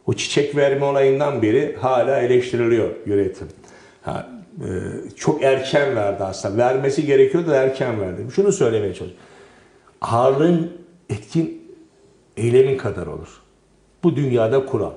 [0.06, 3.48] O çiçek verme olayından beri hala eleştiriliyor yönetim.
[4.02, 4.30] Ha,
[4.62, 4.68] e,
[5.16, 6.58] çok erken verdi aslında.
[6.58, 8.22] Vermesi gerekiyordu da erken verdi.
[8.36, 9.26] Şunu söylemeye çalışıyorum.
[10.02, 10.72] Ağırlığın
[11.10, 11.74] etkin
[12.38, 13.42] eylemin kadar olur.
[14.04, 14.92] Bu dünyada kural.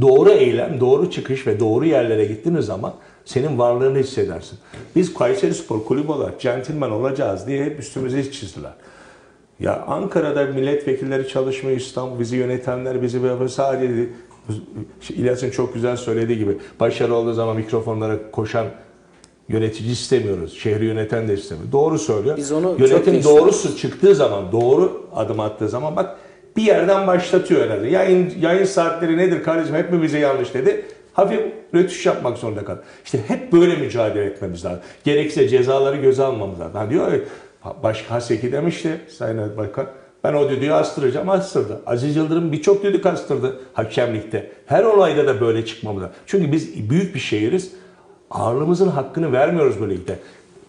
[0.00, 2.94] Doğru eylem, doğru çıkış ve doğru yerlere gittiğiniz zaman
[3.24, 4.58] senin varlığını hissedersin.
[4.96, 8.72] Biz Kayseri Spor Kulübü olarak centilmen olacağız diye hep üstümüze çizdiler.
[9.60, 14.08] Ya Ankara'da milletvekilleri çalışmıyor, İstanbul bizi yönetenler bizi böyle sadece
[15.10, 18.66] İlyas'ın çok güzel söylediği gibi başarı olduğu zaman mikrofonlara koşan
[19.48, 20.58] yönetici istemiyoruz.
[20.58, 21.72] Şehri yöneten de istemiyor.
[21.72, 22.36] Doğru söylüyor.
[22.36, 26.16] Biz onu Yönetim doğrusu çıktığı zaman, doğru adım attığı zaman bak
[26.56, 27.88] bir yerden başlatıyor herhalde.
[27.88, 30.84] Yayın, yayın saatleri nedir kardeşim hep mi bize yanlış dedi.
[31.12, 31.40] Hafif
[31.74, 32.82] rötuş yapmak zorunda kaldı.
[33.04, 34.80] İşte hep böyle mücadele etmemiz lazım.
[35.04, 36.76] Gerekse cezaları göze almamız lazım.
[36.76, 37.12] Hani diyor
[37.82, 39.86] Başka Haseki demişti Sayın Bakan.
[40.24, 41.80] Ben o düdüğü astıracağım, astırdı.
[41.86, 44.50] Aziz Yıldırım birçok düdük astırdı hakemlikte.
[44.66, 46.16] Her olayda da böyle çıkmamız lazım.
[46.26, 47.72] Çünkü biz büyük bir şehiriz.
[48.30, 50.18] Ağırlığımızın hakkını vermiyoruz bu ligde.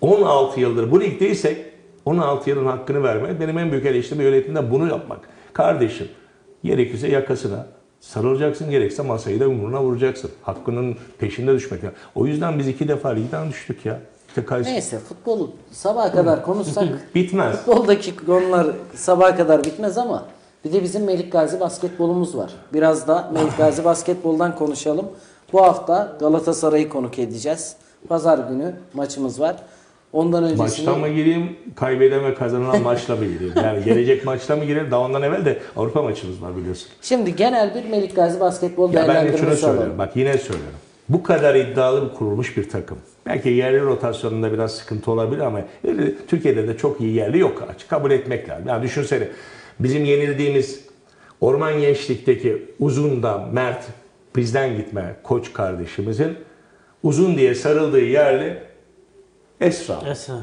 [0.02, 1.58] 16 yıldır bu ligdeysek
[2.06, 5.20] 16 yılın hakkını vermek benim en büyük eleştirim yönetimde bunu yapmak.
[5.54, 6.08] Kardeşim
[6.64, 7.66] gerekirse yakasına
[8.00, 10.32] sarılacaksın gerekirse masayı da yumruğuna vuracaksın.
[10.42, 11.84] Hakkının peşinde düşmek.
[11.84, 11.98] lazım.
[12.16, 14.00] O yüzden biz iki defa ligden düştük ya.
[14.28, 16.86] İşte Kayseri- Neyse futbolu sabaha kadar konuşsak
[17.16, 17.56] Bitmez.
[17.58, 20.26] futboldaki konular sabaha kadar bitmez ama
[20.66, 22.52] bir de bizim Melik Gazi basketbolumuz var.
[22.74, 25.06] Biraz da Melik Gazi basketboldan konuşalım.
[25.54, 27.76] Bu hafta Galatasaray'ı konuk edeceğiz.
[28.10, 29.56] Pazar günü maçımız var.
[30.14, 33.54] Ondan öncesini Maçta mı gireyim, kaybeden ve kazanan maçla mı gireyim?
[33.64, 34.92] Yani gelecek maçta mı girelim?
[34.92, 36.88] Daha ondan evvel de Avrupa maçımız var biliyorsun.
[37.02, 39.84] Şimdi genel bir Melik Gazi basketbol Ya ben de şunu değerlendirmesi söylüyorum.
[39.84, 39.98] alalım.
[39.98, 40.78] Bak yine söylüyorum.
[41.10, 42.98] Bu kadar iddialı bir kurulmuş bir takım.
[43.26, 47.64] Belki yerli rotasyonunda biraz sıkıntı olabilir ama öyle Türkiye'de de çok iyi yerli yok.
[47.76, 48.68] Açık kabul etmek lazım.
[48.68, 49.28] Yani düşünsene
[49.80, 50.80] bizim yenildiğimiz
[51.42, 53.84] Orman Gençlik'teki uzun da Mert
[54.36, 56.36] bizden gitme koç kardeşimizin
[57.04, 58.58] uzun diye sarıldığı yerli
[59.62, 60.02] Esra.
[60.12, 60.40] Esra.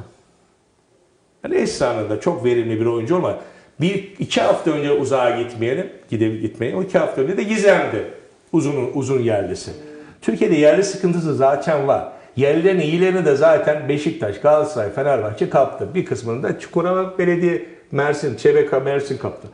[1.44, 3.38] Yani Esra'nın da çok verimli bir oyuncu ama
[3.80, 6.76] bir iki hafta önce uzağa gitmeyelim, gidip gitmeyin.
[6.76, 8.10] O iki hafta önce de Gizem'di.
[8.52, 9.70] Uzun uzun yerlisi.
[10.22, 12.12] Türkiye'de yerli sıkıntısı zaten var.
[12.36, 15.94] Yerlilerin iyilerini de zaten Beşiktaş, Galatasaray, Fenerbahçe kaptı.
[15.94, 19.48] Bir kısmını da Çukurova Belediye, Mersin, Çebeka Mersin kaptı.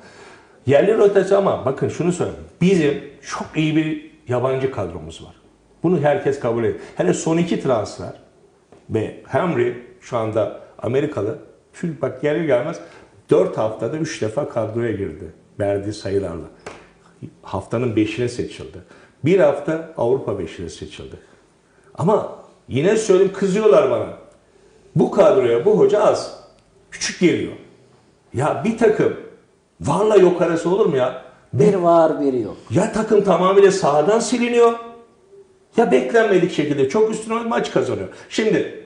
[0.67, 2.45] Yerli rotası ama bakın şunu söyleyeyim.
[2.61, 5.35] Bizim çok iyi bir yabancı kadromuz var.
[5.83, 6.81] Bunu herkes kabul ediyor.
[6.97, 8.22] Hele son iki transfer
[8.91, 11.39] ve Henry şu anda Amerikalı.
[11.73, 12.81] Çünkü bak gelir gelmez
[13.31, 15.33] 4 haftada 3 defa kadroya girdi.
[15.61, 16.45] Verdiği sayılarla.
[17.43, 18.79] Haftanın 5'ine seçildi.
[19.25, 21.17] Bir hafta Avrupa 5'ine seçildi.
[21.95, 24.07] Ama yine söyleyeyim kızıyorlar bana.
[24.97, 26.41] Bu kadroya bu hoca az.
[26.91, 27.53] Küçük geliyor.
[28.35, 29.17] Ya bir takım
[29.81, 31.23] varla yok arası olur mu ya?
[31.53, 32.57] Bir var biri yok.
[32.71, 34.73] Ya takım tamamıyla sahadan siliniyor.
[35.77, 38.09] Ya beklenmedik şekilde çok üstüne maç kazanıyor.
[38.29, 38.85] Şimdi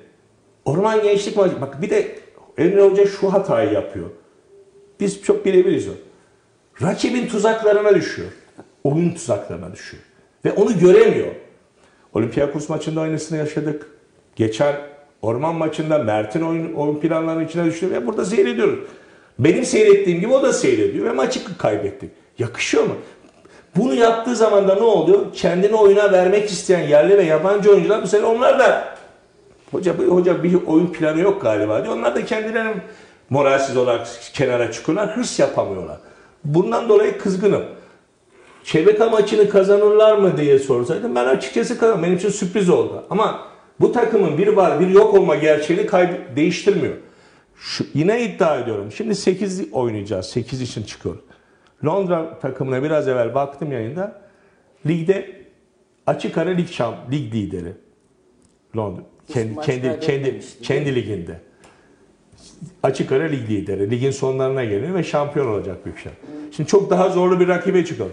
[0.65, 2.19] Orman Gençlik maçı bak bir de
[2.59, 4.11] Emre Hoca şu hatayı yapıyor.
[5.01, 5.93] Biz çok bilebiliriz o.
[6.83, 8.29] Rakibin tuzaklarına düşüyor.
[8.85, 10.03] Oyun tuzaklarına düşüyor.
[10.45, 11.35] Ve onu göremiyor.
[12.13, 13.87] Olympiakos maçında aynısını yaşadık.
[14.37, 14.77] Geçen
[15.23, 18.79] Orman maçında Mert'in oyun, oyun planlarının içine düştü ve burada seyrediyoruz.
[19.39, 22.11] Benim seyrettiğim gibi o da seyrediyor ve maçı kaybettik.
[22.39, 22.95] Yakışıyor mu?
[23.77, 25.21] Bunu yaptığı zaman da ne oluyor?
[25.35, 28.85] Kendini oyuna vermek isteyen yerli ve yabancı oyuncular bu sefer onlar da
[29.71, 31.97] hoca, bu- hoca bir oyun planı yok galiba diyor.
[31.97, 32.75] Onlar da kendilerini
[33.31, 35.17] moralsiz olarak kenara çıkıyorlar.
[35.17, 35.97] Hırs yapamıyorlar.
[36.45, 37.65] Bundan dolayı kızgınım.
[38.65, 42.03] Çevre maçını kazanırlar mı diye sorsaydım ben açıkçası kazanırım.
[42.03, 43.05] Benim için sürpriz oldu.
[43.11, 43.41] Ama
[43.81, 45.87] bu takımın bir var bir yok olma gerçeğini
[46.37, 46.95] değiştirmiyor.
[47.57, 48.93] Şu, yine iddia ediyorum.
[48.97, 50.27] Şimdi 8 oynayacağız.
[50.27, 51.17] 8 için çıkıyor.
[51.85, 54.21] Londra takımına biraz evvel baktım yayında.
[54.87, 55.31] Ligde
[56.07, 57.73] açık ara lig şamp, lig lideri.
[58.77, 59.03] Londra.
[59.29, 61.41] Kendi kendi kendi kendi liginde.
[62.83, 63.91] Açık ara lig lideri.
[63.91, 66.13] Ligin sonlarına geliyor ve şampiyon olacak büyük şey.
[66.57, 68.11] Şimdi çok daha zorlu bir rakibe çıkıyor.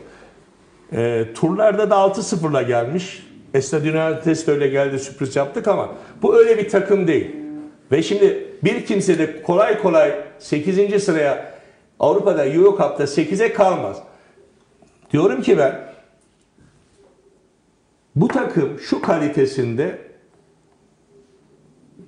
[0.94, 3.28] E, turlarda da 6-0'la gelmiş.
[3.54, 7.36] Estad United de öyle geldi sürpriz yaptık ama bu öyle bir takım değil.
[7.92, 11.04] Ve şimdi bir kimse de kolay kolay 8.
[11.04, 11.53] sıraya
[12.00, 13.98] Avrupa'da Euro Cup'ta 8'e kalmaz.
[15.12, 15.94] Diyorum ki ben
[18.16, 20.02] bu takım şu kalitesinde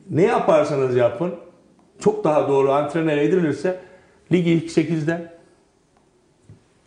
[0.09, 1.35] ne yaparsanız yapın
[1.99, 3.79] çok daha doğru antrenör edilirse
[4.31, 5.35] ligi ilk 8'de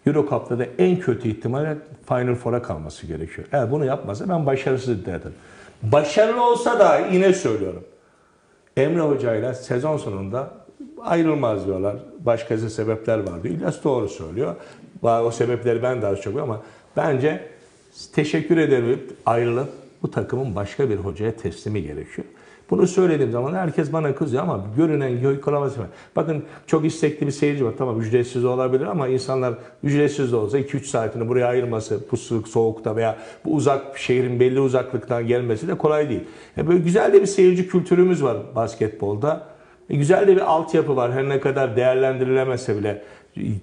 [0.07, 1.76] Euro Cup'ta da en kötü ihtimalle
[2.09, 3.49] Final Four'a kalması gerekiyor.
[3.53, 5.34] Eğer bunu yapmazsa ben başarısız iddia ederim.
[5.82, 7.84] Başarılı olsa da yine söylüyorum.
[8.76, 10.51] Emre Hoca ile sezon sonunda
[11.01, 11.97] ayrılmaz diyorlar.
[12.20, 13.55] Başka sebepler var diyor.
[13.55, 14.55] İlyas doğru söylüyor.
[15.03, 16.62] O sebepleri ben daha çok ama
[16.97, 17.49] bence
[18.12, 19.68] teşekkür ederim ayrılıp
[20.03, 22.26] bu takımın başka bir hocaya teslimi gerekiyor.
[22.70, 25.87] Bunu söylediğim zaman herkes bana kızıyor ama görünen göy kalaması var.
[26.16, 27.72] Bakın çok istekli bir seyirci var.
[27.79, 33.18] Tamam ücretsiz olabilir ama insanlar ücretsiz de olsa 2-3 saatini buraya ayırması, pusluk, soğukta veya
[33.45, 36.24] bu uzak şehrin belli uzaklıktan gelmesi de kolay değil.
[36.59, 39.58] E böyle güzel de bir seyirci kültürümüz var basketbolda.
[39.91, 41.12] E güzel de bir altyapı var.
[41.12, 43.03] Her ne kadar değerlendirilemese bile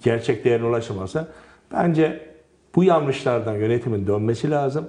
[0.03, 1.28] gerçek değerine ulaşamazsa
[1.73, 2.19] bence
[2.76, 4.86] bu yanlışlardan yönetimin dönmesi lazım.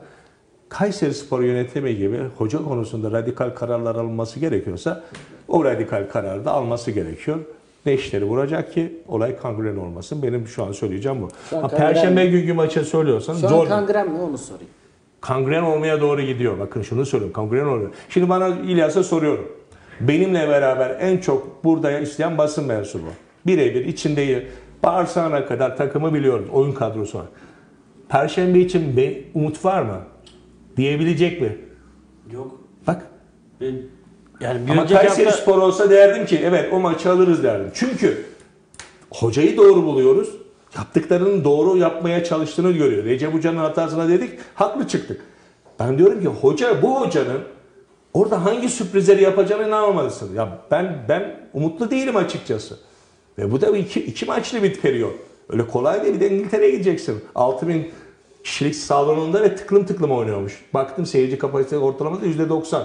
[0.69, 5.05] Kayseri Spor yönetimi gibi hoca konusunda radikal kararlar alınması gerekiyorsa
[5.49, 7.39] o radikal kararı da alması gerekiyor.
[7.87, 10.23] Neşteri vuracak ki olay kangren olmasın.
[10.23, 11.29] Benim şu an söyleyeceğim bu.
[11.51, 13.63] Şu an Ha, kangren- Perşembe günkü maçı söylüyorsan Şu zor.
[13.63, 14.69] an kangren mi onu sorayım.
[15.21, 16.59] kangren olmaya doğru gidiyor.
[16.59, 17.33] Bakın şunu söylüyorum.
[17.33, 17.91] Kangren oluyor.
[18.09, 19.49] Şimdi bana İlyas'a soruyorum.
[20.01, 23.07] Benimle beraber en çok burada isteyen basın mensubu.
[23.47, 24.47] Birebir içindeyi
[24.83, 26.49] bağırsağına kadar takımı biliyorum.
[26.53, 27.27] Oyun kadrosu var.
[28.09, 29.99] Perşembe için bir umut var mı?
[30.77, 31.59] Diyebilecek mi?
[32.33, 32.61] Yok.
[32.87, 33.03] Bak.
[33.61, 33.75] Ben,
[34.41, 37.71] yani bir Ama Kayseri hafta Spor olsa derdim ki evet o maçı alırız derdim.
[37.75, 38.25] Çünkü
[39.11, 40.31] hocayı doğru buluyoruz.
[40.77, 43.05] Yaptıklarının doğru yapmaya çalıştığını görüyor.
[43.05, 45.21] Recep Hoca'nın hatasına dedik, haklı çıktık.
[45.81, 47.41] Ben diyorum ki hoca bu hocanın
[48.17, 50.35] orada hangi sürprizleri yapacağına inanmamalısın.
[50.35, 52.77] Ya ben ben umutlu değilim açıkçası.
[53.39, 55.15] Ve bu da iki, iki maçlı bir periyot.
[55.49, 56.15] Öyle kolay değil.
[56.15, 57.25] Bir de İngiltere'ye gideceksin.
[57.35, 57.91] 6000
[58.45, 60.65] kişilik salonunda ve tıklım tıklım oynuyormuş.
[60.75, 62.83] Baktım seyirci kapasitesi ortalaması %90.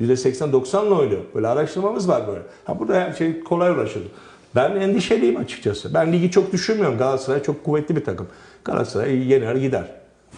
[0.00, 1.20] %80-90'la oynuyor.
[1.34, 2.42] Böyle araştırmamız var böyle.
[2.64, 4.08] Ha burada her şey kolay ulaşıldı.
[4.54, 5.94] Ben endişeliyim açıkçası.
[5.94, 6.98] Ben ligi çok düşünmüyorum.
[6.98, 8.26] Galatasaray çok kuvvetli bir takım.
[8.64, 9.84] Galatasaray yener gider.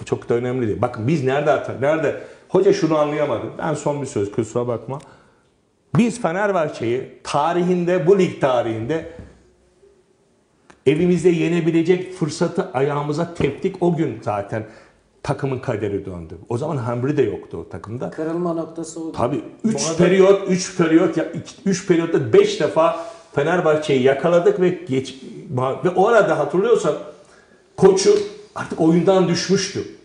[0.05, 0.83] Çok da önemli değil.
[0.83, 1.83] Bakın biz nerede atar?
[1.83, 2.21] Nerede?
[2.51, 3.43] Hoca şunu anlayamadı.
[3.59, 4.99] Ben son bir söz kusura bakma.
[5.97, 9.13] Biz Fenerbahçe'yi tarihinde, bu lig tarihinde
[10.87, 13.83] evimizde yenebilecek fırsatı ayağımıza teptik.
[13.83, 14.67] O gün zaten
[15.23, 16.39] takımın kaderi döndü.
[16.49, 18.11] O zaman Hambri de yoktu o takımda.
[18.11, 19.13] Kırılma noktası o.
[19.13, 21.17] Tabii 3 periyot, 3 periyot,
[21.67, 25.15] 3 periyotta 5 defa Fenerbahçe'yi yakaladık ve geç
[25.85, 26.95] ve o arada hatırlıyorsan
[27.77, 28.19] koçu
[28.55, 30.00] artık oyundan düşmüştü.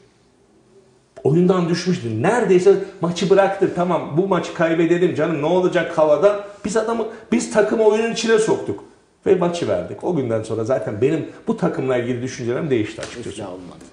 [1.30, 2.22] Oyundan düşmüştü.
[2.22, 3.70] Neredeyse maçı bıraktı.
[3.76, 6.44] Tamam bu maçı kaybedelim canım ne olacak havada.
[6.66, 8.84] Biz adamı biz takımı oyunun içine soktuk
[9.26, 10.04] ve maçı verdik.
[10.04, 13.44] O günden sonra zaten benim bu takımla ilgili düşüncelerim değişti açıkçası.
[13.44, 13.84] Olmadı.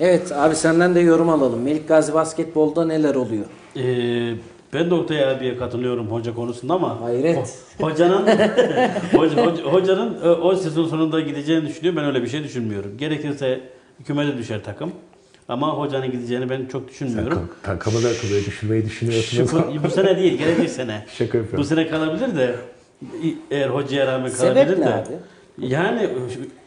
[0.00, 1.62] Evet abi senden de yorum alalım.
[1.62, 3.44] Melik Gazi basketbolda neler oluyor?
[3.76, 4.34] Ee,
[4.74, 7.36] ben de Oktay abiye katılıyorum hoca konusunda ama Hayret.
[7.38, 8.26] ho- hocanın
[9.16, 11.96] hoca, hoca- hocanın e, o sezon sonunda gideceğini düşünüyor.
[11.96, 12.96] Ben öyle bir şey düşünmüyorum.
[12.98, 13.60] Gerekirse
[14.04, 14.92] kümede düşer takım.
[15.48, 17.48] Ama hocanın gideceğini ben çok düşünmüyorum.
[17.62, 19.52] Takımı da böyle düşürmeyi Şu, düşünüyorsunuz.
[19.52, 21.06] bu, bu sene değil, gelecek sene.
[21.18, 21.58] Şaka yapıyorum.
[21.58, 22.54] Bu sene kalabilir de
[23.50, 24.94] eğer hocaya rağmen Sebep kalabilir ne de.
[24.94, 25.08] abi?
[25.58, 26.08] Yani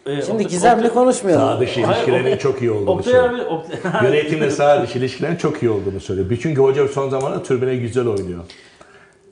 [0.05, 1.47] e, Şimdi Oktay- gizemli Oktay- konuşmayalım.
[1.47, 3.45] Sağ dışı ilişkilerin çok iyi olduğunu Oktay söylüyor.
[3.45, 6.37] abi, Oktay- Yönetimle sağ dışı ilişkilerin çok iyi olduğunu söylüyor.
[6.41, 8.43] Çünkü hoca son zamanlarda türbine güzel oynuyor.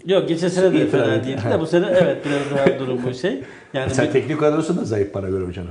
[0.05, 3.43] Yok geçen sene de fena değildi de bu sene evet biraz daha durum bu şey.
[3.73, 5.69] Yani Sen bir- teknik kadrosu da zayıf bana göre hocanın.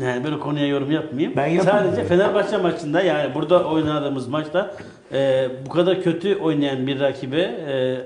[0.00, 1.32] Yani böyle konuya yorum yapmayayım.
[1.36, 1.84] Ben yapamam.
[1.84, 4.74] Sadece Fenerbahçe maçında yani burada oynadığımız maçta
[5.12, 7.96] e, bu kadar kötü oynayan bir rakibe e,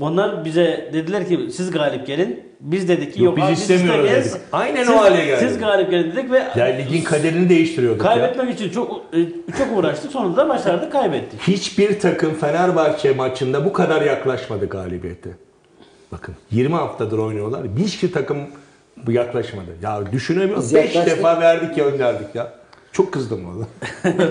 [0.00, 2.48] onlar bize dediler ki siz galip gelin.
[2.60, 4.34] Biz dedik ki Yok, yok, biz abi istemiyoruz istemeyiz.
[4.34, 4.42] dedik.
[4.52, 5.44] Aynen Siz- o hale geldi.
[5.48, 8.10] Siz galip gelin dedik ve Ya ligin kaderini değiştiriyorduk ya.
[8.10, 9.18] kaybetmek için çok e,
[9.58, 10.12] çok uğraştık.
[10.12, 11.40] Sonunda da başardık kaybettik.
[11.40, 15.30] Hiçbir takım Fenerbahçe maçında bu kadar yaklaşmadı galibiyete.
[16.12, 17.60] Bakın 20 haftadır oynuyorlar.
[17.78, 18.38] Hiçbir takım
[19.06, 19.66] Bu yaklaşmadı.
[19.82, 20.62] Ya düşünemiyorum.
[20.62, 21.16] Biz 5 yaklaştık.
[21.18, 22.52] defa verdik gönderdik ya.
[22.92, 23.66] Çok kızdım valla.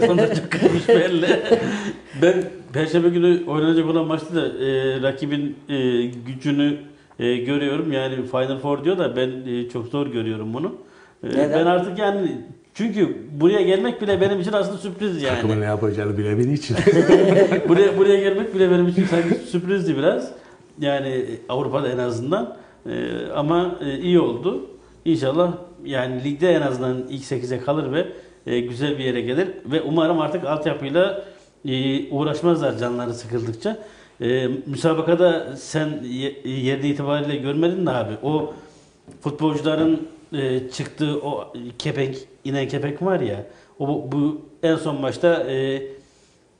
[0.07, 1.27] Sonuç çok kızmış belli.
[2.21, 2.43] ben
[2.73, 6.77] Perşembe günü oynanacak olan maçta da e, rakibin e, gücünü
[7.19, 7.91] e, görüyorum.
[7.91, 10.75] Yani Final Four diyor da ben e, çok zor görüyorum bunu.
[11.23, 11.51] E, Neden?
[11.51, 12.41] ben artık yani
[12.73, 15.35] çünkü buraya gelmek bile benim için aslında sürpriz yani.
[15.35, 16.77] Takımın ne yapacağını bilemediği için.
[17.69, 20.31] buraya buraya gelmek bile benim için sanki sürprizdi biraz.
[20.79, 22.57] Yani Avrupa'da en azından.
[22.85, 24.65] Ee, ama e, iyi oldu.
[25.05, 25.53] İnşallah
[25.85, 28.07] yani ligde en azından ilk 8'e kalır ve
[28.45, 31.23] e, güzel bir yere gelir ve umarım artık altyapıyla
[31.65, 33.77] e, uğraşmazlar canları sıkıldıkça.
[34.21, 38.53] E, müsabakada sen ye- yerde itibariyle görmedin de abi o
[39.21, 43.45] futbolcuların e, çıktığı o kepenk inen kepenk var ya
[43.79, 45.81] o bu, bu en son maçta e,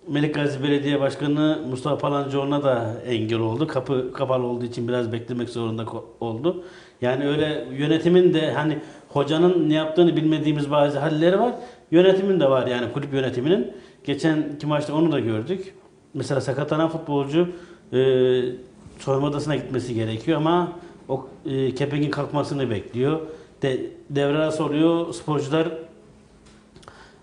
[0.08, 3.68] Melik Gazi Belediye Başkanı Mustafa Palancıoğlu'na da engel oldu.
[3.68, 5.86] Kapı kapalı olduğu için biraz beklemek zorunda
[6.20, 6.64] oldu.
[7.02, 8.80] Yani öyle yönetimin de hani
[9.10, 11.54] hocanın ne yaptığını bilmediğimiz bazı halleri var.
[11.92, 13.72] Yönetimin de var yani kulüp yönetiminin.
[14.04, 15.74] Geçenki maçta onu da gördük.
[16.14, 17.50] Mesela sakatlanan futbolcu
[17.94, 18.00] e,
[19.00, 20.72] soyunma odasına gitmesi gerekiyor ama
[21.10, 23.20] o e, kepengin kalkmasını bekliyor.
[23.62, 23.80] De,
[24.10, 25.14] devre arası oluyor.
[25.14, 25.68] Sporcular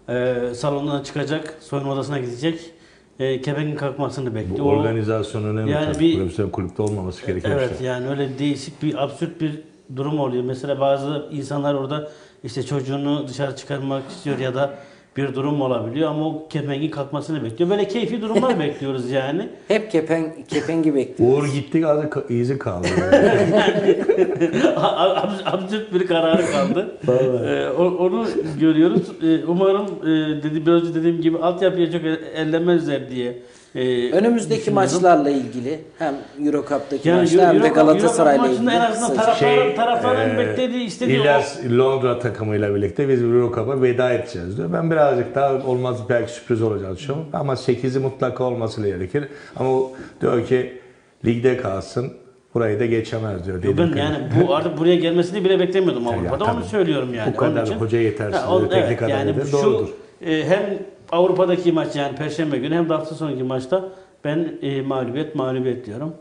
[0.08, 2.73] e, salondan çıkacak, soyunma odasına gidecek.
[3.20, 4.66] E, kepengin kalkmasını Bu bekliyor.
[4.66, 5.70] O- organizasyonun önemli.
[5.70, 7.86] Yani bir- Profesyonel kulüpte olmaması gereken Evet şey.
[7.86, 9.60] yani öyle değişik bir absürt bir
[9.96, 10.44] durum oluyor.
[10.44, 12.08] Mesela bazı insanlar orada
[12.44, 14.74] işte çocuğunu dışarı çıkarmak istiyor ya da
[15.16, 17.70] bir durum olabiliyor ama o kepengin kalkmasını bekliyor.
[17.70, 19.48] Böyle keyfi durumlar bekliyoruz yani.
[19.68, 21.32] Hep kepen, kepengi bekliyor.
[21.32, 22.86] Uğur gitti az ka- izi kaldı.
[24.76, 26.96] Ab- absürt bir kararı kaldı.
[27.08, 28.26] Ee, onu
[28.60, 29.02] görüyoruz.
[29.22, 33.38] Ee, umarım e, dedi, biraz önce dediğim gibi altyapıya çok el- ellemezler diye.
[33.74, 36.14] E, Önümüzdeki maçlarla ilgili hem
[36.46, 38.62] Euro Cup'taki Yani maçlar hem de Galatasaray'la ilgili.
[38.64, 39.32] maçında en azından kısaca.
[39.46, 44.56] taraf- taraftarın e, beklediği, istediği o- İlyas Londra takımıyla birlikte biz Euro Cup'a veda edeceğiz
[44.56, 44.72] diyor.
[44.72, 47.26] Ben birazcık daha olmaz belki sürpriz olacağını düşünüyorum.
[47.32, 49.24] Ama 8'i mutlaka olması gerekir.
[49.56, 50.78] Ama o diyor ki
[51.24, 52.12] ligde kalsın.
[52.54, 53.62] Burayı da geçemez diyor.
[53.62, 54.16] Ben Dedim yani
[54.48, 56.44] bu artık buraya gelmesini bile beklemiyordum Avrupa'da.
[56.44, 56.56] tabii.
[56.56, 57.32] onu söylüyorum yani.
[57.32, 59.46] Bu kadar Onun için- hoca yetersiz, Ha, o- teknik adam yani nedir?
[59.46, 59.88] şu, Doğrudur.
[60.26, 60.78] e, hem
[61.12, 63.84] Avrupa'daki maç yani Perşembe günü hem de hafta sonraki maçta
[64.24, 66.14] ben e, mağlubiyet mağlubiyet diyorum.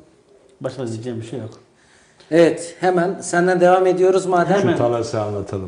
[0.62, 1.50] Başka diyeceğim bir şey yok.
[2.32, 4.60] Evet hemen senden devam ediyoruz madem.
[4.60, 4.72] Hemen.
[4.72, 5.66] Şu Talas'ı anlatalım.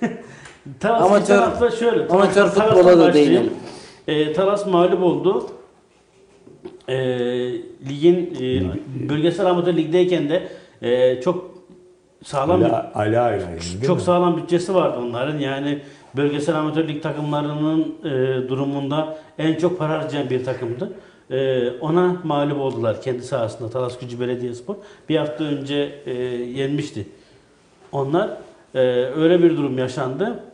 [0.80, 2.08] Talas Amatör- şöyle.
[2.08, 3.52] amatör futbola da değinelim.
[4.08, 5.46] E, Talas mağlup oldu.
[6.88, 6.96] E,
[7.88, 10.48] ligin e, bölgesel amatör ligdeyken de
[10.82, 11.50] e, çok
[12.24, 14.02] sağlam bir Ali, Ali Ayla değil Çok mi?
[14.02, 15.38] sağlam bütçesi vardı onların.
[15.38, 15.78] Yani
[16.16, 18.08] bölgesel amatör lig takımlarının e,
[18.48, 20.92] durumunda en çok para harcayan bir takımdı.
[21.30, 24.74] E, ona mağlup oldular kendi sahasında Talas Gücü Belediyespor.
[25.08, 27.06] Bir hafta önce e, yenmişti.
[27.92, 28.30] Onlar
[28.74, 28.80] e,
[29.16, 30.44] öyle bir durum yaşandı.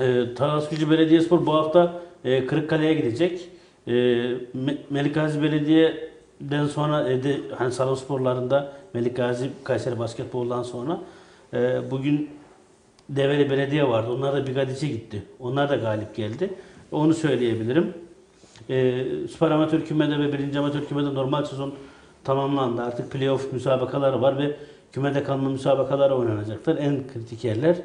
[0.00, 3.48] E, Talas Gücü Belediyespor bu hafta e, Kırıkkale'ye gidecek.
[3.86, 10.62] E, Me- Melik Gazi Belediye'den sonra e, de, hani salon sporlarında Melik Gazi Kayseri Basketbol'dan
[10.62, 11.00] sonra
[11.54, 12.30] e, bugün
[13.16, 14.12] Develi Belediye vardı.
[14.12, 15.22] Onlar da Bigadiç'e gitti.
[15.40, 16.50] Onlar da galip geldi.
[16.92, 17.94] Onu söyleyebilirim.
[18.70, 20.56] E, Süper Amatör Küme'de ve 1.
[20.56, 21.74] Amatör Küme'de normal sezon
[22.24, 22.82] tamamlandı.
[22.82, 24.56] Artık playoff müsabakaları var ve
[24.92, 26.76] kümede kalma müsabakaları oynanacaktır.
[26.78, 27.76] En kritik yerler.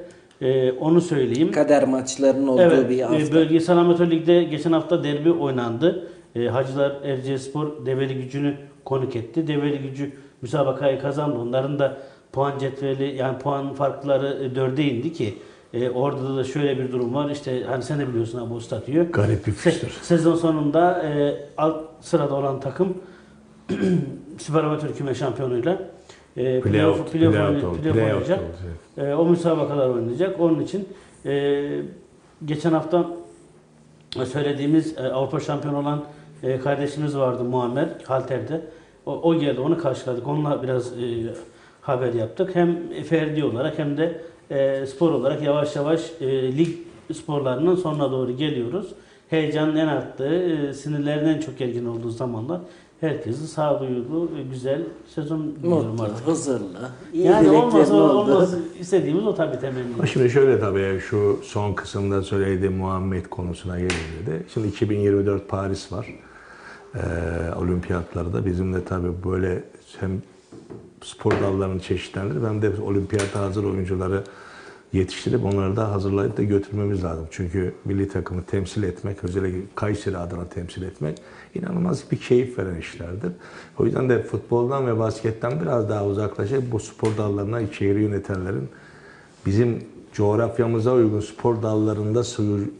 [0.41, 1.51] E, onu söyleyeyim.
[1.51, 3.33] Kader maçlarının olduğu Evet, bir e, hafta.
[3.35, 6.07] bölgesel amatör ligde geçen hafta derbi oynandı.
[6.35, 8.55] E, Hacılar Erciyesspor Develi Gücü'nü
[8.85, 9.47] konuk etti.
[9.47, 10.11] Develi Gücü
[10.41, 11.39] müsabakayı kazandı.
[11.39, 11.97] Onların da
[12.35, 15.37] puan cetveli yani puan farkları e, dörde indi ki
[15.73, 17.29] e, orada da şöyle bir durum var.
[17.29, 19.11] İşte hani sen de biliyorsun abi o statüyü.
[19.11, 19.89] Garip bir Se- fikstür.
[20.01, 22.97] sezon sonunda e, alt sırada olan takım
[24.37, 25.79] Süper Amatör Küme Şampiyonu'yla
[26.37, 27.33] e, playoff, playoff, oldu, playoff
[27.81, 28.39] playout oynayacak.
[28.97, 30.39] E, o müsabakalar oynayacak.
[30.39, 30.89] Onun için
[31.25, 31.63] e,
[32.45, 33.05] geçen hafta
[34.25, 36.03] söylediğimiz e, Avrupa şampiyonu olan
[36.43, 38.61] e, kardeşimiz vardı Muammer Halter'de.
[39.05, 40.27] O, o geldi onu karşıladık.
[40.27, 41.05] Onunla biraz e,
[41.85, 42.55] haber yaptık.
[42.55, 44.21] Hem ferdi olarak hem de
[44.51, 46.69] e, spor olarak yavaş yavaş e, lig
[47.13, 48.87] sporlarının sonuna doğru geliyoruz.
[49.29, 52.61] Heyecanın en arttığı, e, sinirlerin en çok gergin olduğu zamanlar
[53.01, 54.81] herkesi sağduyulu, e, güzel
[55.15, 56.27] sezon diliyorum Mutlu, artık.
[56.27, 56.65] huzurlu,
[57.13, 60.07] iyi Yani olmasa olması istediğimiz o tabii temenni.
[60.07, 66.07] Şimdi şöyle tabii şu son kısımda söylediğim Muhammed konusuna gelince de şimdi 2024 Paris var.
[66.95, 66.99] Ee,
[67.59, 69.63] olimpiyatlarda bizim de tabii böyle
[69.99, 70.21] hem
[71.03, 74.23] spor dallarının çeşitlendirip hem de olimpiyata hazır oyuncuları
[74.93, 77.27] yetiştirip onları da hazırlayıp da götürmemiz lazım.
[77.31, 81.21] Çünkü milli takımı temsil etmek, özellikle Kayseri adına temsil etmek
[81.55, 83.31] inanılmaz bir keyif veren işlerdir.
[83.79, 88.69] O yüzden de futboldan ve basketten biraz daha uzaklaşıp bu spor dallarına içeri yönetenlerin
[89.45, 89.83] bizim
[90.13, 92.23] coğrafyamıza uygun spor dallarında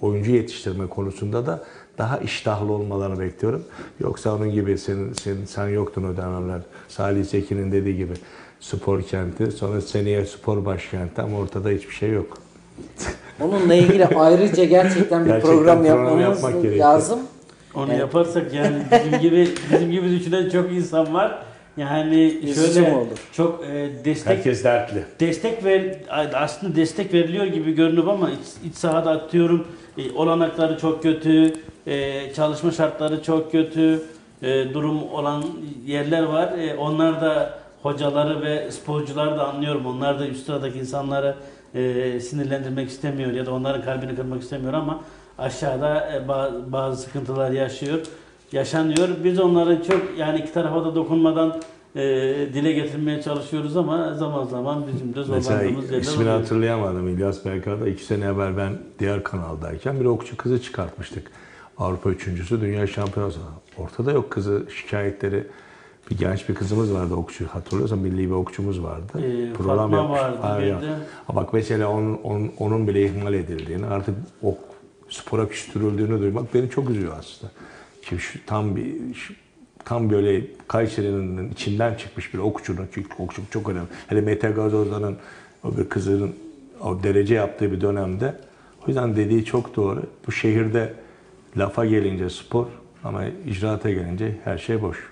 [0.02, 1.64] oyuncu yetiştirme konusunda da
[1.98, 3.64] daha iştahlı olmalarını bekliyorum.
[4.00, 6.62] Yoksa onun gibi senin, sen, sen yoktun o dönemler.
[6.96, 8.14] Salih Zeki'nin dediği gibi
[8.60, 12.38] spor kenti, sonra seneye spor başkenti ama ortada hiçbir şey yok.
[13.42, 16.86] Onunla ilgili ayrıca gerçekten bir Gerçekten program program yapmamız yapmak gerekiyor.
[16.86, 17.20] lazım.
[17.76, 18.00] Onu Evet.
[18.00, 21.40] yaparsak yani bizim gibi bizim gibi düşünen çok insan var.
[21.78, 23.08] Yani şöyle olur?
[23.34, 25.04] çok e, destek dertli.
[25.20, 25.96] destek ver
[26.34, 29.68] aslında destek veriliyor gibi görünüyor ama iç, iç sahada atıyorum
[29.98, 31.54] e, olanakları çok kötü,
[31.88, 34.02] e, çalışma şartları çok kötü,
[34.42, 35.44] e, durum olan
[35.86, 36.52] yerler var.
[36.58, 39.86] E, onlar da hocaları ve sporcuları da anlıyorum.
[39.86, 41.36] Onlar da üst sıradaki insanları
[41.74, 45.00] e, sinirlendirmek istemiyor ya da onların kalbini kırmak istemiyor ama
[45.38, 48.00] aşağıda e, ba- bazı sıkıntılar yaşıyor.
[48.52, 49.10] Yaşanıyor.
[49.24, 51.62] Biz onları çok yani iki tarafa da dokunmadan
[51.96, 52.02] e,
[52.54, 56.40] dile getirmeye çalışıyoruz ama zaman zaman bizim de Mesela zorlandığımız yerler ismini oluyor.
[56.40, 57.08] hatırlayamadım.
[57.08, 61.32] İlyas Berka'da iki sene evvel ben diğer kanaldayken bir okçu kızı çıkartmıştık.
[61.78, 63.40] Avrupa üçüncüsü, dünya şampiyonası.
[63.78, 65.44] Ortada yok kızı şikayetleri.
[66.12, 67.46] Bir genç bir kızımız vardı okçu.
[67.48, 69.24] Hatırlıyorsan milli bir okçumuz vardı.
[69.24, 70.82] Ee, Fatma vardı bir Aynen.
[71.28, 74.58] Ha Bak mesela onun, onun, onun bile ihmal edildiğini, artık ok
[75.10, 77.52] spora küstürüldüğünü duymak beni çok üzüyor aslında.
[78.02, 79.34] Ki şu, tam bir şu-
[79.86, 83.88] tam böyle Kayseri'nin içinden çıkmış bir okçunun, ki okçu çok önemli.
[84.08, 85.18] Hele Mete Gazoza'nın
[85.64, 86.36] o bir kızının
[86.82, 88.36] o derece yaptığı bir dönemde.
[88.84, 90.04] O yüzden dediği çok doğru.
[90.28, 90.94] Bu şehirde
[91.58, 92.66] lafa gelince spor
[93.06, 95.10] ama icraata gelince her şey boş.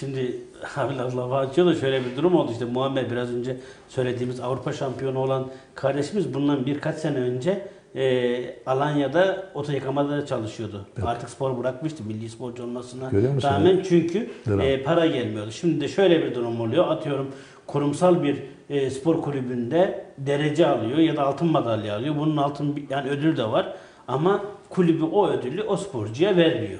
[0.00, 0.36] Şimdi
[1.16, 3.56] lafa açıyor da şöyle bir durum oldu işte Muammer biraz önce
[3.88, 10.86] söylediğimiz Avrupa şampiyonu olan kardeşimiz bundan birkaç sene önce e, Alanya'da oto yıkamada çalışıyordu.
[11.04, 13.10] Artık spor bırakmıştı milli sporcu olmasına
[13.42, 14.60] rağmen çünkü Dram.
[14.60, 15.50] e, para gelmiyordu.
[15.50, 16.88] Şimdi de şöyle bir durum oluyor.
[16.88, 17.28] Atıyorum
[17.66, 22.14] kurumsal bir e, spor kulübünde derece alıyor ya da altın madalya alıyor.
[22.18, 23.74] Bunun altın yani ödül de var.
[24.08, 26.78] Ama kulübü o ödülü o sporcuya vermiyor.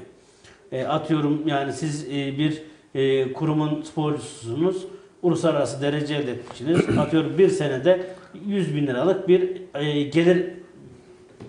[0.73, 2.63] E, atıyorum yani siz e, bir
[2.95, 4.87] e, kurumun sporcususunuz.
[5.23, 6.81] Uluslararası derece elde etmişsiniz.
[6.99, 8.07] atıyorum bir senede
[8.47, 10.47] 100 bin liralık bir e, gelir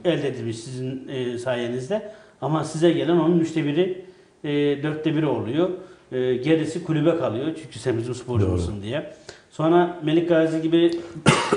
[0.05, 2.11] elde edilmiş sizin e, sayenizde.
[2.41, 4.05] Ama size gelen onun üçte biri,
[4.43, 4.49] e,
[4.83, 5.69] dörtte biri oluyor.
[6.11, 7.47] E, gerisi kulübe kalıyor.
[7.63, 9.13] Çünkü sen bizim sporcumuzsun diye.
[9.51, 10.91] Sonra Melik Gazi gibi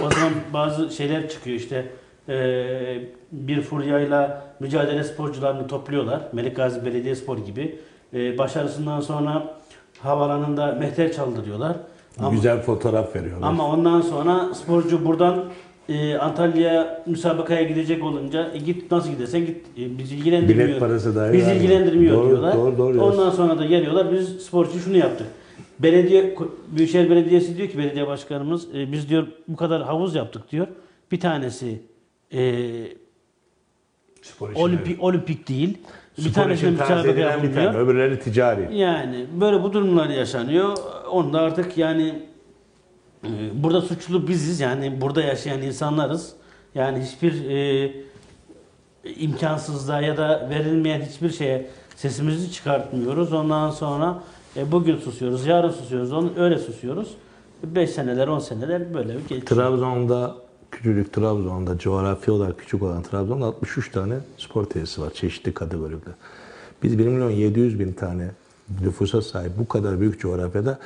[0.03, 1.87] o zaman bazı şeyler çıkıyor işte.
[2.29, 2.99] E,
[3.33, 6.21] bir furyayla mücadele sporcularını topluyorlar.
[6.33, 7.79] Melik Gazi Belediyespor gibi.
[8.15, 9.55] E, başarısından sonra
[9.99, 11.77] havalanında mehter çaldırıyorlar.
[12.19, 13.49] Ama- Güzel fotoğraf veriyorlar.
[13.49, 15.45] ama ondan sonra sporcu buradan
[15.89, 20.69] e, Antalya'ya müsabakaya gidecek olunca e, git nasıl gidersen git e, bizi ilgilendirmiyor.
[20.69, 22.55] Bilet parası dahi Bizi ilgilendirmiyor Doğru, diyorlar.
[22.55, 23.31] doğru, doğru ondan diyorsun.
[23.37, 25.27] sonra da geliyorlar biz sporcu şunu yaptık.
[25.79, 26.37] Belediye
[26.77, 30.67] Büyükşehir Belediyesi diyor ki belediye başkanımız e, biz diyor bu kadar havuz yaptık diyor.
[31.13, 31.83] Bir tanesi
[32.33, 32.63] e,
[34.23, 35.79] Spor için olimpik olimpik değil.
[36.19, 37.75] Bir Spor tanesine için tercih müsabaka bir tane, yapılmıyor.
[37.75, 38.77] öbürleri ticari.
[38.77, 40.77] Yani böyle bu durumlar yaşanıyor.
[41.11, 42.23] Onda artık yani
[43.25, 44.61] e, burada suçlu biziz.
[44.61, 46.33] Yani burada yaşayan insanlarız.
[46.75, 47.93] Yani hiçbir e,
[49.17, 51.67] imkansızlığa ya da verilmeyen hiçbir şeye
[51.97, 53.33] sesimizi çıkartmıyoruz.
[53.33, 54.23] Ondan sonra
[54.57, 57.09] e, bugün susuyoruz, yarın susuyoruz, onu öyle susuyoruz.
[57.63, 59.43] 5 seneler, 10 seneler böyle geçiyor.
[59.43, 60.35] Trabzon'da,
[60.71, 66.11] küçücük Trabzon'da, coğrafi olarak küçük olan Trabzon'da 63 tane spor tesisi var çeşitli kategoride.
[66.83, 68.31] Biz 1 milyon 700 bin tane
[68.81, 70.79] nüfusa sahip bu kadar büyük coğrafyada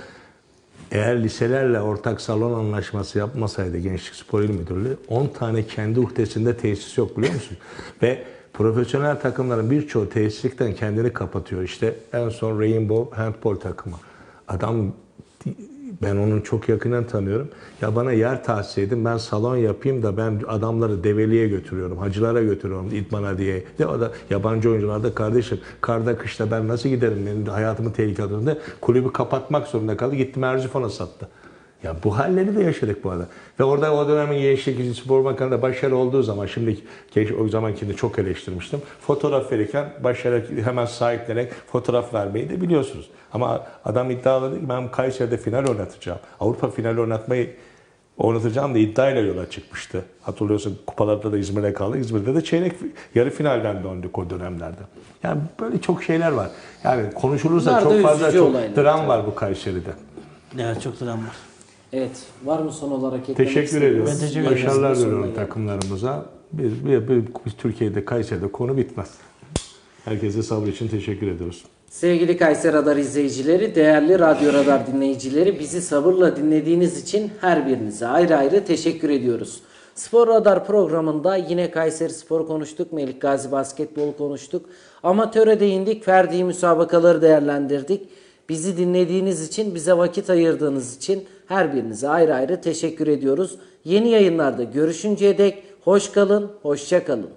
[0.91, 6.99] eğer liselerle ortak salon anlaşması yapmasaydı Gençlik Spor İl Müdürlüğü 10 tane kendi uhdesinde tesis
[6.99, 7.57] yok biliyor musun?
[8.03, 8.23] Ve
[8.53, 11.63] profesyonel takımların birçoğu tesislikten kendini kapatıyor.
[11.63, 13.97] İşte en son Rainbow Handball takımı.
[14.49, 14.93] Adam
[16.03, 17.49] ben onu çok yakından tanıyorum.
[17.83, 22.89] Ya bana yer tahsis edin ben salon yapayım da ben adamları develiye götürüyorum, hacılara götürüyorum
[22.95, 23.65] idmana diye.
[23.79, 28.23] De o da yabancı oyuncular da kardeşim karda kışta ben nasıl giderim benim hayatımın tehlike
[28.23, 28.59] altında.
[28.81, 30.15] Kulübü kapatmak zorunda kaldı.
[30.15, 31.29] Gitti Merzifon'a sattı.
[31.83, 33.27] Ya bu halleri de yaşadık bu arada.
[33.61, 36.77] Ve orada o dönemin Gençlik Spor Bakanı da başarı olduğu zaman, şimdi
[37.41, 38.81] o zamankini çok eleştirmiştim.
[39.01, 43.11] Fotoğraf verirken başarı hemen sahiplenerek fotoğraf vermeyi de biliyorsunuz.
[43.33, 46.19] Ama adam iddialadı ki ben Kayseri'de final oynatacağım.
[46.41, 47.51] Avrupa finali oynatmayı
[48.19, 50.05] oynatacağım da iddiayla yola çıkmıştı.
[50.23, 51.99] Hatırlıyorsun kupalarda da İzmir'de kaldı.
[51.99, 52.73] İzmir'de de çeyrek
[53.15, 54.81] yarı finalden döndük o dönemlerde.
[55.23, 56.51] Yani böyle çok şeyler var.
[56.85, 59.91] Yani konuşulursa Bunlar çok fazla çok dram var bu Kayseri'de.
[60.59, 61.50] Evet çok dram var.
[61.93, 62.11] Evet.
[62.45, 64.13] Var mı son olarak eklemek Teşekkür ediyorum.
[64.13, 64.67] Ben teşekkür ederim.
[64.67, 66.27] Başarılar diliyorum takımlarımıza.
[66.53, 69.11] Biz, biz, biz Türkiye'de, Kayseri'de konu bitmez.
[70.05, 71.65] Herkese sabrı için teşekkür ediyoruz.
[71.91, 78.37] Sevgili Kayseri Radar izleyicileri, değerli Radyo Radar dinleyicileri bizi sabırla dinlediğiniz için her birinize ayrı
[78.37, 79.61] ayrı teşekkür ediyoruz.
[79.95, 84.67] Spor Radar programında yine Kayseri Spor konuştuk, Melik Gazi Basketbol konuştuk.
[85.03, 88.09] Amatöre değindik, ferdi müsabakaları değerlendirdik.
[88.49, 93.59] Bizi dinlediğiniz için, bize vakit ayırdığınız için her birinize ayrı ayrı teşekkür ediyoruz.
[93.85, 97.31] Yeni yayınlarda görüşünceye dek hoş kalın, hoşça kalın.